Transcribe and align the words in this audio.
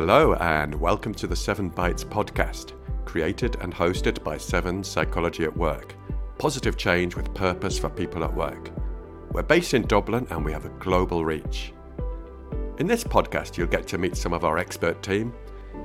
Hello, 0.00 0.34
and 0.34 0.72
welcome 0.76 1.12
to 1.14 1.26
the 1.26 1.34
Seven 1.34 1.72
Bytes 1.72 2.04
podcast, 2.04 2.74
created 3.04 3.56
and 3.60 3.74
hosted 3.74 4.22
by 4.22 4.38
Seven 4.38 4.84
Psychology 4.84 5.42
at 5.42 5.56
Work. 5.56 5.96
Positive 6.38 6.76
change 6.76 7.16
with 7.16 7.34
purpose 7.34 7.80
for 7.80 7.90
people 7.90 8.22
at 8.22 8.32
work. 8.32 8.70
We're 9.32 9.42
based 9.42 9.74
in 9.74 9.82
Dublin 9.82 10.24
and 10.30 10.44
we 10.44 10.52
have 10.52 10.64
a 10.64 10.78
global 10.78 11.24
reach. 11.24 11.72
In 12.78 12.86
this 12.86 13.02
podcast, 13.02 13.56
you'll 13.56 13.66
get 13.66 13.88
to 13.88 13.98
meet 13.98 14.16
some 14.16 14.32
of 14.32 14.44
our 14.44 14.56
expert 14.56 15.02
team, 15.02 15.34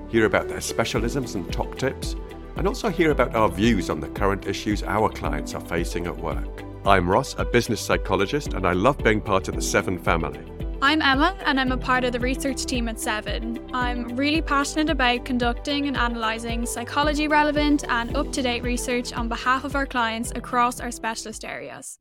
hear 0.10 0.26
about 0.26 0.48
their 0.48 0.60
specialisms 0.60 1.34
and 1.34 1.52
top 1.52 1.76
tips, 1.80 2.16
and 2.56 2.68
also 2.68 2.90
hear 2.90 3.10
about 3.10 3.36
our 3.36 3.50
views 3.50 3.90
on 3.90 4.00
the 4.00 4.10
current 4.10 4.46
issues 4.46 4.84
our 4.84 5.10
clients 5.10 5.56
are 5.56 5.62
facing 5.62 6.06
at 6.06 6.16
work. 6.16 6.64
I'm 6.86 7.10
Ross, 7.10 7.34
a 7.40 7.46
business 7.46 7.82
psychologist, 7.82 8.54
and 8.54 8.68
I 8.68 8.74
love 8.74 9.00
being 9.00 9.22
part 9.22 9.48
of 9.48 9.56
the 9.56 9.62
Seven 9.64 9.98
family. 9.98 10.53
I'm 10.84 11.02
Emma, 11.02 11.34
and 11.46 11.62
I'm 11.62 11.72
a 11.72 11.78
part 11.78 12.04
of 12.04 12.12
the 12.12 12.20
research 12.20 12.66
team 12.66 12.90
at 12.90 13.00
Seven. 13.00 13.58
I'm 13.74 14.18
really 14.18 14.42
passionate 14.42 14.90
about 14.90 15.24
conducting 15.24 15.88
and 15.88 15.96
analysing 15.96 16.66
psychology 16.66 17.30
relevant 17.30 17.86
and 17.88 18.14
up 18.18 18.34
to 18.34 18.42
date 18.42 18.64
research 18.64 19.14
on 19.14 19.30
behalf 19.30 19.64
of 19.64 19.78
our 19.78 19.86
clients 19.86 20.34
across 20.36 20.82
our 20.82 20.92
specialist 20.92 21.46
areas. 21.46 22.00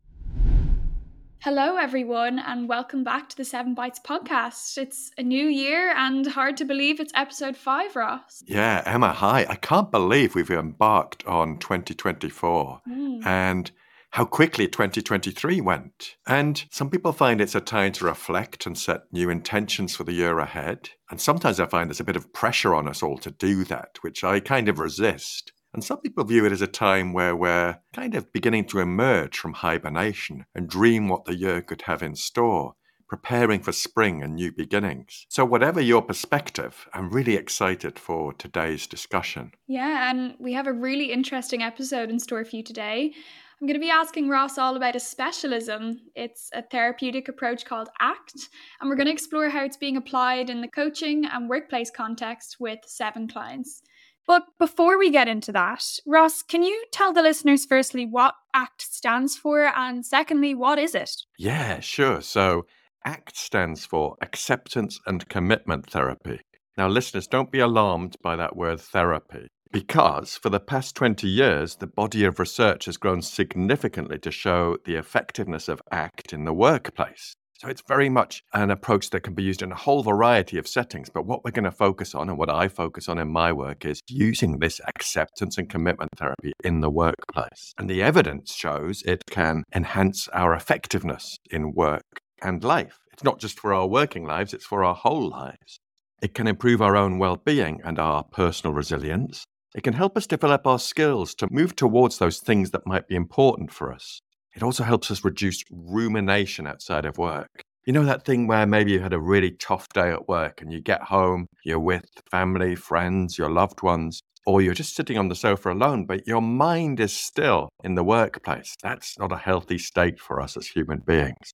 Hello, 1.39 1.77
everyone, 1.77 2.41
and 2.41 2.69
welcome 2.69 3.05
back 3.05 3.29
to 3.29 3.37
the 3.37 3.45
Seven 3.45 3.77
Bytes 3.77 4.03
podcast. 4.03 4.77
It's 4.77 5.13
a 5.17 5.23
new 5.23 5.47
year 5.47 5.95
and 5.97 6.27
hard 6.27 6.57
to 6.57 6.65
believe 6.65 6.99
it's 6.99 7.13
episode 7.15 7.57
five, 7.57 7.95
Ross. 7.95 8.43
Yeah, 8.49 8.83
Emma, 8.85 9.13
hi. 9.13 9.47
I 9.49 9.55
can't 9.55 9.93
believe 9.93 10.35
we've 10.35 10.51
embarked 10.51 11.25
on 11.25 11.59
2024. 11.59 12.81
Mm. 12.89 13.25
And 13.27 13.71
how 14.13 14.27
quickly 14.27 14.69
2023 14.69 15.63
went. 15.63 16.17
And 16.27 16.63
some 16.71 16.91
people 16.91 17.13
find 17.13 17.41
it's 17.41 17.55
a 17.55 17.63
time 17.63 17.93
to 17.93 18.05
reflect 18.05 18.67
and 18.67 18.77
set 18.77 19.11
new 19.11 19.31
intentions 19.31 19.97
for 19.97 20.05
the 20.05 20.13
year 20.13 20.39
ahead. 20.39 20.91
And 21.11 21.19
sometimes 21.19 21.59
I 21.59 21.67
find 21.67 21.89
there's 21.89 22.01
a 22.01 22.05
bit 22.05 22.17
of 22.17 22.33
pressure 22.35 22.75
on 22.75 22.89
us 22.89 23.03
all 23.03 23.17
to 23.19 23.31
do 23.31 23.65
that, 23.65 23.97
which 24.03 24.23
I 24.23 24.41
kind 24.41 24.69
of 24.69 24.79
resist. 24.79 25.53
And 25.73 25.83
some 25.83 25.99
people 26.01 26.25
view 26.25 26.45
it 26.45 26.53
as 26.53 26.61
a 26.61 26.67
time 26.67 27.15
where 27.15 27.35
we're 27.35 27.79
kind 27.95 28.15
of 28.15 28.31
beginning 28.35 28.67
to 28.67 28.81
emerge 28.81 29.39
from 29.39 29.55
hibernation 29.55 30.45
and 30.55 30.69
dream 30.69 31.09
what 31.09 31.25
the 31.25 31.35
year 31.35 31.63
could 31.63 31.83
have 31.83 32.03
in 32.03 32.15
store, 32.15 32.75
preparing 33.09 33.63
for 33.63 33.73
spring 33.73 34.23
and 34.23 34.35
new 34.35 34.53
beginnings. 34.53 35.25
So, 35.31 35.47
whatever 35.47 35.81
your 35.81 36.03
perspective, 36.03 36.87
I'm 36.93 37.09
really 37.09 37.37
excited 37.37 37.99
for 37.99 38.35
today's 38.35 38.87
discussion. 38.87 39.53
Yeah, 39.67 40.11
and 40.11 40.35
we 40.39 40.53
have 40.53 40.67
a 40.67 40.73
really 40.75 41.11
interesting 41.11 41.63
episode 41.63 42.11
in 42.11 42.19
store 42.19 42.45
for 42.45 42.57
you 42.57 42.63
today. 42.63 43.15
I'm 43.63 43.69
going 43.69 43.79
to 43.79 43.87
be 43.87 43.91
asking 43.91 44.29
Ross 44.29 44.59
all 44.59 44.75
about 44.75 44.97
a 44.97 45.01
specialism. 45.01 46.01
It's 46.17 46.51
a 46.53 46.63
therapeutic 46.63 47.29
approach 47.29 47.65
called 47.65 47.91
ACT, 48.01 48.49
and 48.81 48.91
we're 48.91 48.97
going 48.97 49.07
to 49.07 49.13
explore 49.13 49.51
how 49.51 49.65
it's 49.65 49.77
being 49.77 49.97
applied 49.97 50.51
in 50.51 50.63
the 50.63 50.67
coaching 50.67 51.27
and 51.27 51.49
workplace 51.49 51.89
context 51.89 52.57
with 52.59 52.81
seven 52.85 53.29
clients. 53.29 53.81
But 54.27 54.43
before 54.59 54.99
we 54.99 55.13
get 55.13 55.29
into 55.29 55.53
that, 55.53 55.85
Ross, 56.05 56.43
can 56.43 56.65
you 56.65 56.87
tell 56.91 57.13
the 57.13 57.23
listeners 57.23 57.65
firstly 57.65 58.05
what 58.05 58.35
ACT 58.53 58.83
stands 58.83 59.37
for, 59.37 59.73
and 59.77 60.05
secondly, 60.05 60.57
what 60.57 60.81
is 60.81 60.97
it? 60.97 61.13
Yeah, 61.39 61.79
sure. 61.79 62.21
So, 62.21 62.67
ACT 63.05 63.37
stands 63.37 63.87
for 63.87 64.17
Acceptance 64.21 64.99
and 65.07 65.29
Commitment 65.29 65.89
Therapy. 65.89 66.41
Now, 66.77 66.89
listeners, 66.89 67.29
don't 67.29 67.53
be 67.53 67.61
alarmed 67.61 68.17
by 68.25 68.35
that 68.35 68.57
word 68.57 68.81
therapy 68.81 69.51
because 69.73 70.37
for 70.37 70.51
the 70.51 70.61
past 70.61 70.95
20 70.95 71.27
years, 71.27 71.77
the 71.77 71.87
body 71.87 72.25
of 72.25 72.39
research 72.39 72.85
has 72.85 72.99
grown 72.99 73.23
significantly 73.23 74.19
to 74.19 74.31
show 74.31 74.77
the 74.85 74.97
effectiveness 74.97 75.69
of 75.69 75.81
ACT 75.91 76.33
in 76.33 76.45
the 76.45 76.53
workplace. 76.53 77.35
So 77.59 77.69
it's 77.69 77.83
very 77.87 78.09
much 78.09 78.43
an 78.53 78.71
approach 78.71 79.11
that 79.11 79.23
can 79.23 79.35
be 79.35 79.45
used 79.45 79.63
in 79.63 79.71
a 79.71 79.77
whole 79.77 80.03
variety 80.03 80.59
of 80.59 80.67
settings. 80.67 81.09
But 81.09 81.27
what 81.27 81.45
we're 81.45 81.53
going 81.53 81.65
to 81.65 81.71
focus 81.71 82.15
on, 82.15 82.29
and 82.29 82.37
what 82.37 82.51
I 82.51 82.69
focus 82.69 83.09
on 83.09 83.19
in 83.19 83.29
my 83.29 83.53
work, 83.53 83.85
is 83.85 84.01
using 84.09 84.59
this 84.59 84.81
acceptance 84.89 85.57
and 85.57 85.71
commitment 85.71 86.11
therapy 86.17 86.53
in 86.65 86.81
the 86.81 86.91
workplace. 86.91 87.73
And 87.79 87.89
the 87.89 88.03
evidence 88.03 88.53
shows 88.53 89.03
it 89.03 89.23
can 89.31 89.63
enhance 89.75 90.29
our 90.35 90.55
effectiveness 90.55 91.39
in 91.51 91.73
work 91.73 92.21
and 92.43 92.65
life. 92.65 92.99
It's 93.13 93.25
not 93.25 93.39
just 93.39 93.61
for 93.61 93.73
our 93.73 93.87
working 93.87 94.25
lives, 94.25 94.53
it's 94.53 94.67
for 94.67 94.83
our 94.83 94.97
whole 94.97 95.31
lives. 95.31 95.79
It 96.21 96.35
can 96.35 96.49
improve 96.49 96.83
our 96.83 96.97
own 96.97 97.19
well 97.19 97.37
being 97.37 97.81
and 97.85 97.99
our 97.99 98.25
personal 98.25 98.75
resilience. 98.75 99.45
It 99.75 99.83
can 99.83 99.95
help 99.95 100.19
us 100.19 100.27
develop 100.27 100.67
our 100.67 100.79
skills 100.79 101.35
to 101.37 101.49
move 101.51 101.75
towards 101.75 102.19
those 102.19 102.41
things 102.41 102.73
that 102.73 102.87
might 102.87 103.09
be 103.09 103.15
important 103.15 103.73
for 103.73 103.93
us. 103.93 104.21
It 104.55 104.63
also 104.63 104.85
helps 104.85 105.11
us 105.11 105.25
reduce 105.25 105.63
rumination 105.71 106.67
outside 106.67 107.07
of 107.07 107.17
work. 107.17 107.63
You 107.87 107.95
know 107.95 108.05
that 108.05 108.25
thing 108.25 108.47
where 108.47 108.67
maybe 108.67 108.93
you 108.93 109.01
had 109.01 109.15
a 109.15 109.21
really 109.21 109.51
tough 109.51 109.89
day 109.89 110.11
at 110.11 110.29
work 110.29 110.61
and 110.61 110.71
you 110.71 110.81
get 110.81 111.05
home, 111.05 111.47
you're 111.65 111.81
with 111.81 112.05
family, 112.31 112.75
friends, 112.75 113.39
your 113.39 113.51
loved 113.51 113.83
ones, 113.83 114.21
or 114.45 114.61
you're 114.61 114.75
just 114.75 114.95
sitting 114.95 115.17
on 115.17 115.29
the 115.29 115.35
sofa 115.35 115.73
alone, 115.73 116.05
but 116.05 116.27
your 116.27 116.43
mind 116.43 117.01
is 117.01 117.17
still 117.17 117.71
in 117.83 117.95
the 117.95 118.05
workplace. 118.05 118.77
That's 118.83 119.19
not 119.19 119.33
a 119.33 119.39
healthy 119.39 119.79
state 119.79 120.21
for 120.21 120.41
us 120.41 120.57
as 120.57 120.69
human 120.69 120.99
beings. 120.99 121.53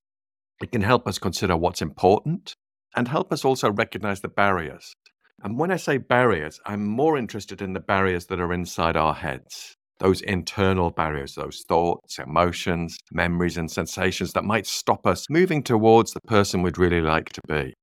It 0.60 0.72
can 0.72 0.82
help 0.82 1.06
us 1.06 1.18
consider 1.18 1.56
what's 1.56 1.80
important 1.80 2.54
and 2.96 3.06
help 3.06 3.32
us 3.32 3.44
also 3.44 3.70
recognize 3.70 4.20
the 4.20 4.28
barriers 4.28 4.92
and 5.42 5.58
when 5.58 5.70
I 5.70 5.76
say 5.76 5.98
barriers, 5.98 6.60
I'm 6.66 6.86
more 6.86 7.16
interested 7.16 7.62
in 7.62 7.72
the 7.72 7.80
barriers 7.80 8.26
that 8.26 8.40
are 8.40 8.52
inside 8.52 8.96
our 8.96 9.14
heads. 9.14 9.74
Those 10.00 10.20
internal 10.20 10.90
barriers, 10.90 11.34
those 11.34 11.64
thoughts, 11.68 12.18
emotions, 12.18 12.96
memories, 13.12 13.56
and 13.56 13.70
sensations 13.70 14.32
that 14.32 14.44
might 14.44 14.66
stop 14.66 15.06
us 15.06 15.26
moving 15.28 15.62
towards 15.62 16.12
the 16.12 16.20
person 16.20 16.62
we'd 16.62 16.78
really 16.78 17.00
like 17.00 17.30
to 17.30 17.40
be. 17.48 17.74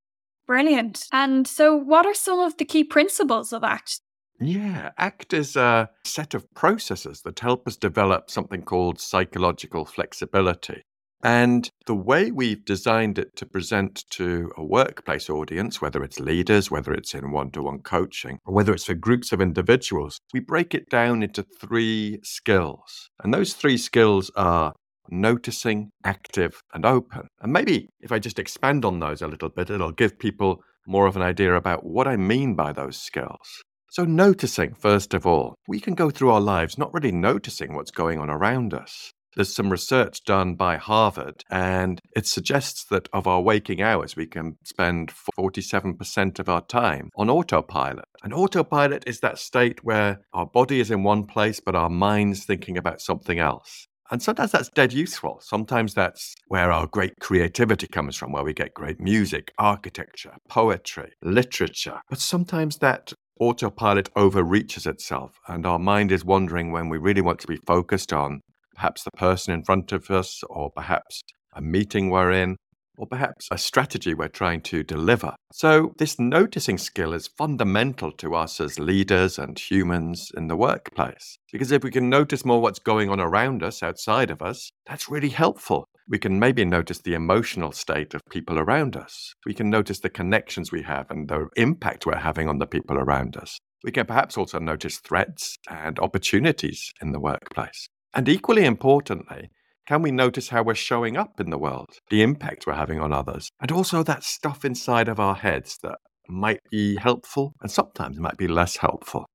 Brilliant. 0.47 1.07
And 1.11 1.47
so, 1.47 1.75
what 1.75 2.05
are 2.05 2.13
some 2.13 2.39
of 2.39 2.57
the 2.57 2.65
key 2.65 2.83
principles 2.83 3.51
of 3.51 3.63
ACT? 3.63 3.99
Yeah, 4.39 4.91
ACT 4.97 5.33
is 5.33 5.55
a 5.55 5.89
set 6.03 6.33
of 6.33 6.45
processes 6.53 7.21
that 7.21 7.39
help 7.39 7.67
us 7.67 7.77
develop 7.77 8.29
something 8.29 8.61
called 8.61 8.99
psychological 8.99 9.85
flexibility. 9.85 10.83
And 11.25 11.71
the 11.87 11.95
way 11.95 12.29
we've 12.29 12.63
designed 12.63 13.17
it 13.17 13.35
to 13.37 13.47
present 13.47 14.05
to 14.11 14.51
a 14.55 14.63
workplace 14.63 15.27
audience, 15.27 15.81
whether 15.81 16.03
it's 16.03 16.19
leaders, 16.19 16.69
whether 16.69 16.93
it's 16.93 17.15
in 17.15 17.31
one 17.31 17.49
to 17.53 17.63
one 17.63 17.79
coaching, 17.79 18.37
or 18.45 18.53
whether 18.53 18.71
it's 18.71 18.85
for 18.85 18.93
groups 18.93 19.31
of 19.31 19.41
individuals, 19.41 20.19
we 20.35 20.39
break 20.39 20.75
it 20.75 20.87
down 20.87 21.23
into 21.23 21.41
three 21.59 22.19
skills. 22.21 23.09
And 23.23 23.33
those 23.33 23.53
three 23.53 23.75
skills 23.75 24.29
are 24.35 24.73
noticing, 25.09 25.89
active, 26.03 26.61
and 26.75 26.85
open. 26.85 27.27
And 27.41 27.51
maybe 27.51 27.89
if 28.01 28.11
I 28.11 28.19
just 28.19 28.37
expand 28.37 28.85
on 28.85 28.99
those 28.99 29.23
a 29.23 29.27
little 29.27 29.49
bit, 29.49 29.71
it'll 29.71 29.93
give 29.93 30.19
people 30.19 30.61
more 30.85 31.07
of 31.07 31.15
an 31.15 31.23
idea 31.23 31.55
about 31.55 31.83
what 31.83 32.07
I 32.07 32.17
mean 32.17 32.53
by 32.53 32.71
those 32.71 32.97
skills. 32.97 33.63
So, 33.89 34.03
noticing, 34.05 34.75
first 34.75 35.15
of 35.15 35.25
all, 35.25 35.55
we 35.67 35.79
can 35.79 35.95
go 35.95 36.11
through 36.11 36.29
our 36.29 36.41
lives 36.41 36.77
not 36.77 36.93
really 36.93 37.11
noticing 37.11 37.73
what's 37.73 37.89
going 37.89 38.19
on 38.19 38.29
around 38.29 38.75
us. 38.75 39.11
There's 39.35 39.53
some 39.53 39.69
research 39.69 40.23
done 40.23 40.55
by 40.55 40.77
Harvard, 40.77 41.43
and 41.49 41.99
it 42.15 42.25
suggests 42.25 42.85
that 42.85 43.09
of 43.11 43.27
our 43.27 43.41
waking 43.41 43.81
hours, 43.81 44.15
we 44.15 44.27
can 44.27 44.57
spend 44.63 45.11
47% 45.37 46.39
of 46.39 46.47
our 46.47 46.61
time 46.61 47.09
on 47.17 47.29
autopilot. 47.29 48.05
And 48.23 48.33
autopilot 48.33 49.03
is 49.05 49.19
that 49.19 49.37
state 49.37 49.83
where 49.83 50.21
our 50.33 50.45
body 50.45 50.79
is 50.79 50.89
in 50.89 51.03
one 51.03 51.25
place, 51.25 51.59
but 51.59 51.75
our 51.75 51.89
mind's 51.89 52.45
thinking 52.45 52.77
about 52.77 53.01
something 53.01 53.37
else. 53.37 53.87
And 54.11 54.21
sometimes 54.21 54.51
that's 54.51 54.69
dead 54.69 54.93
useful. 54.93 55.39
Sometimes 55.41 55.93
that's 55.93 56.35
where 56.47 56.71
our 56.71 56.87
great 56.87 57.19
creativity 57.19 57.87
comes 57.87 58.15
from, 58.15 58.31
where 58.31 58.43
we 58.43 58.53
get 58.53 58.73
great 58.73 59.01
music, 59.01 59.51
architecture, 59.57 60.35
poetry, 60.47 61.11
literature. 61.23 61.99
But 62.09 62.19
sometimes 62.19 62.77
that 62.77 63.13
autopilot 63.39 64.09
overreaches 64.15 64.85
itself, 64.87 65.39
and 65.47 65.65
our 65.65 65.79
mind 65.79 66.11
is 66.11 66.23
wandering 66.23 66.71
when 66.71 66.87
we 66.87 66.97
really 66.97 67.21
want 67.21 67.39
to 67.39 67.47
be 67.47 67.57
focused 67.67 68.13
on 68.13 68.41
perhaps 68.75 69.03
the 69.03 69.11
person 69.11 69.53
in 69.53 69.63
front 69.63 69.91
of 69.91 70.11
us, 70.11 70.43
or 70.49 70.69
perhaps 70.71 71.21
a 71.53 71.61
meeting 71.61 72.09
we're 72.09 72.31
in, 72.31 72.57
or 72.97 73.07
perhaps 73.07 73.47
a 73.51 73.57
strategy 73.57 74.13
we're 74.13 74.27
trying 74.27 74.61
to 74.61 74.83
deliver. 74.83 75.35
So, 75.51 75.93
this 75.97 76.19
noticing 76.19 76.77
skill 76.77 77.13
is 77.13 77.27
fundamental 77.27 78.11
to 78.13 78.35
us 78.35 78.59
as 78.59 78.79
leaders 78.79 79.37
and 79.37 79.57
humans 79.57 80.31
in 80.35 80.47
the 80.47 80.55
workplace. 80.55 81.37
Because 81.51 81.71
if 81.71 81.83
we 81.83 81.91
can 81.91 82.09
notice 82.09 82.45
more 82.45 82.61
what's 82.61 82.79
going 82.79 83.09
on 83.09 83.19
around 83.19 83.63
us, 83.63 83.83
outside 83.83 84.31
of 84.31 84.41
us, 84.41 84.69
that's 84.85 85.09
really 85.09 85.29
helpful. 85.29 85.85
We 86.07 86.19
can 86.19 86.37
maybe 86.37 86.63
notice 86.65 86.99
the 86.99 87.15
emotional 87.15 87.71
state 87.71 88.13
of 88.13 88.21
people 88.29 88.59
around 88.59 88.95
us. 88.95 89.33
We 89.45 89.55
can 89.55 89.69
notice 89.69 89.99
the 89.99 90.09
connections 90.09 90.71
we 90.71 90.83
have 90.83 91.09
and 91.09 91.27
the 91.27 91.47
impact 91.55 92.05
we're 92.05 92.17
having 92.17 92.47
on 92.47 92.59
the 92.59 92.67
people 92.67 92.97
around 92.97 93.37
us. 93.37 93.57
We 93.83 93.91
can 93.91 94.05
perhaps 94.05 94.37
also 94.37 94.59
notice 94.59 94.99
threats 94.99 95.57
and 95.69 95.99
opportunities 95.99 96.91
in 97.01 97.11
the 97.11 97.19
workplace. 97.19 97.87
And 98.15 98.29
equally 98.29 98.63
importantly, 98.63 99.49
can 99.85 100.01
we 100.01 100.11
notice 100.11 100.49
how 100.49 100.63
we're 100.63 100.73
showing 100.73 101.17
up 101.17 101.39
in 101.39 101.49
the 101.49 101.59
world, 101.59 101.89
the 102.09 102.23
impact 102.23 102.65
we're 102.65 102.73
having 102.73 102.99
on 102.99 103.11
others, 103.11 103.51
and 103.61 103.71
also 103.71 104.01
that 104.03 104.23
stuff 104.23 104.63
inside 104.63 105.09
of 105.09 105.19
our 105.19 105.35
heads 105.35 105.77
that 105.83 105.97
might 106.27 106.61
be 106.71 106.95
helpful 106.95 107.53
and 107.61 107.69
sometimes 107.69 108.17
might 108.17 108.37
be 108.37 108.47
less 108.47 108.77
helpful? 108.77 109.25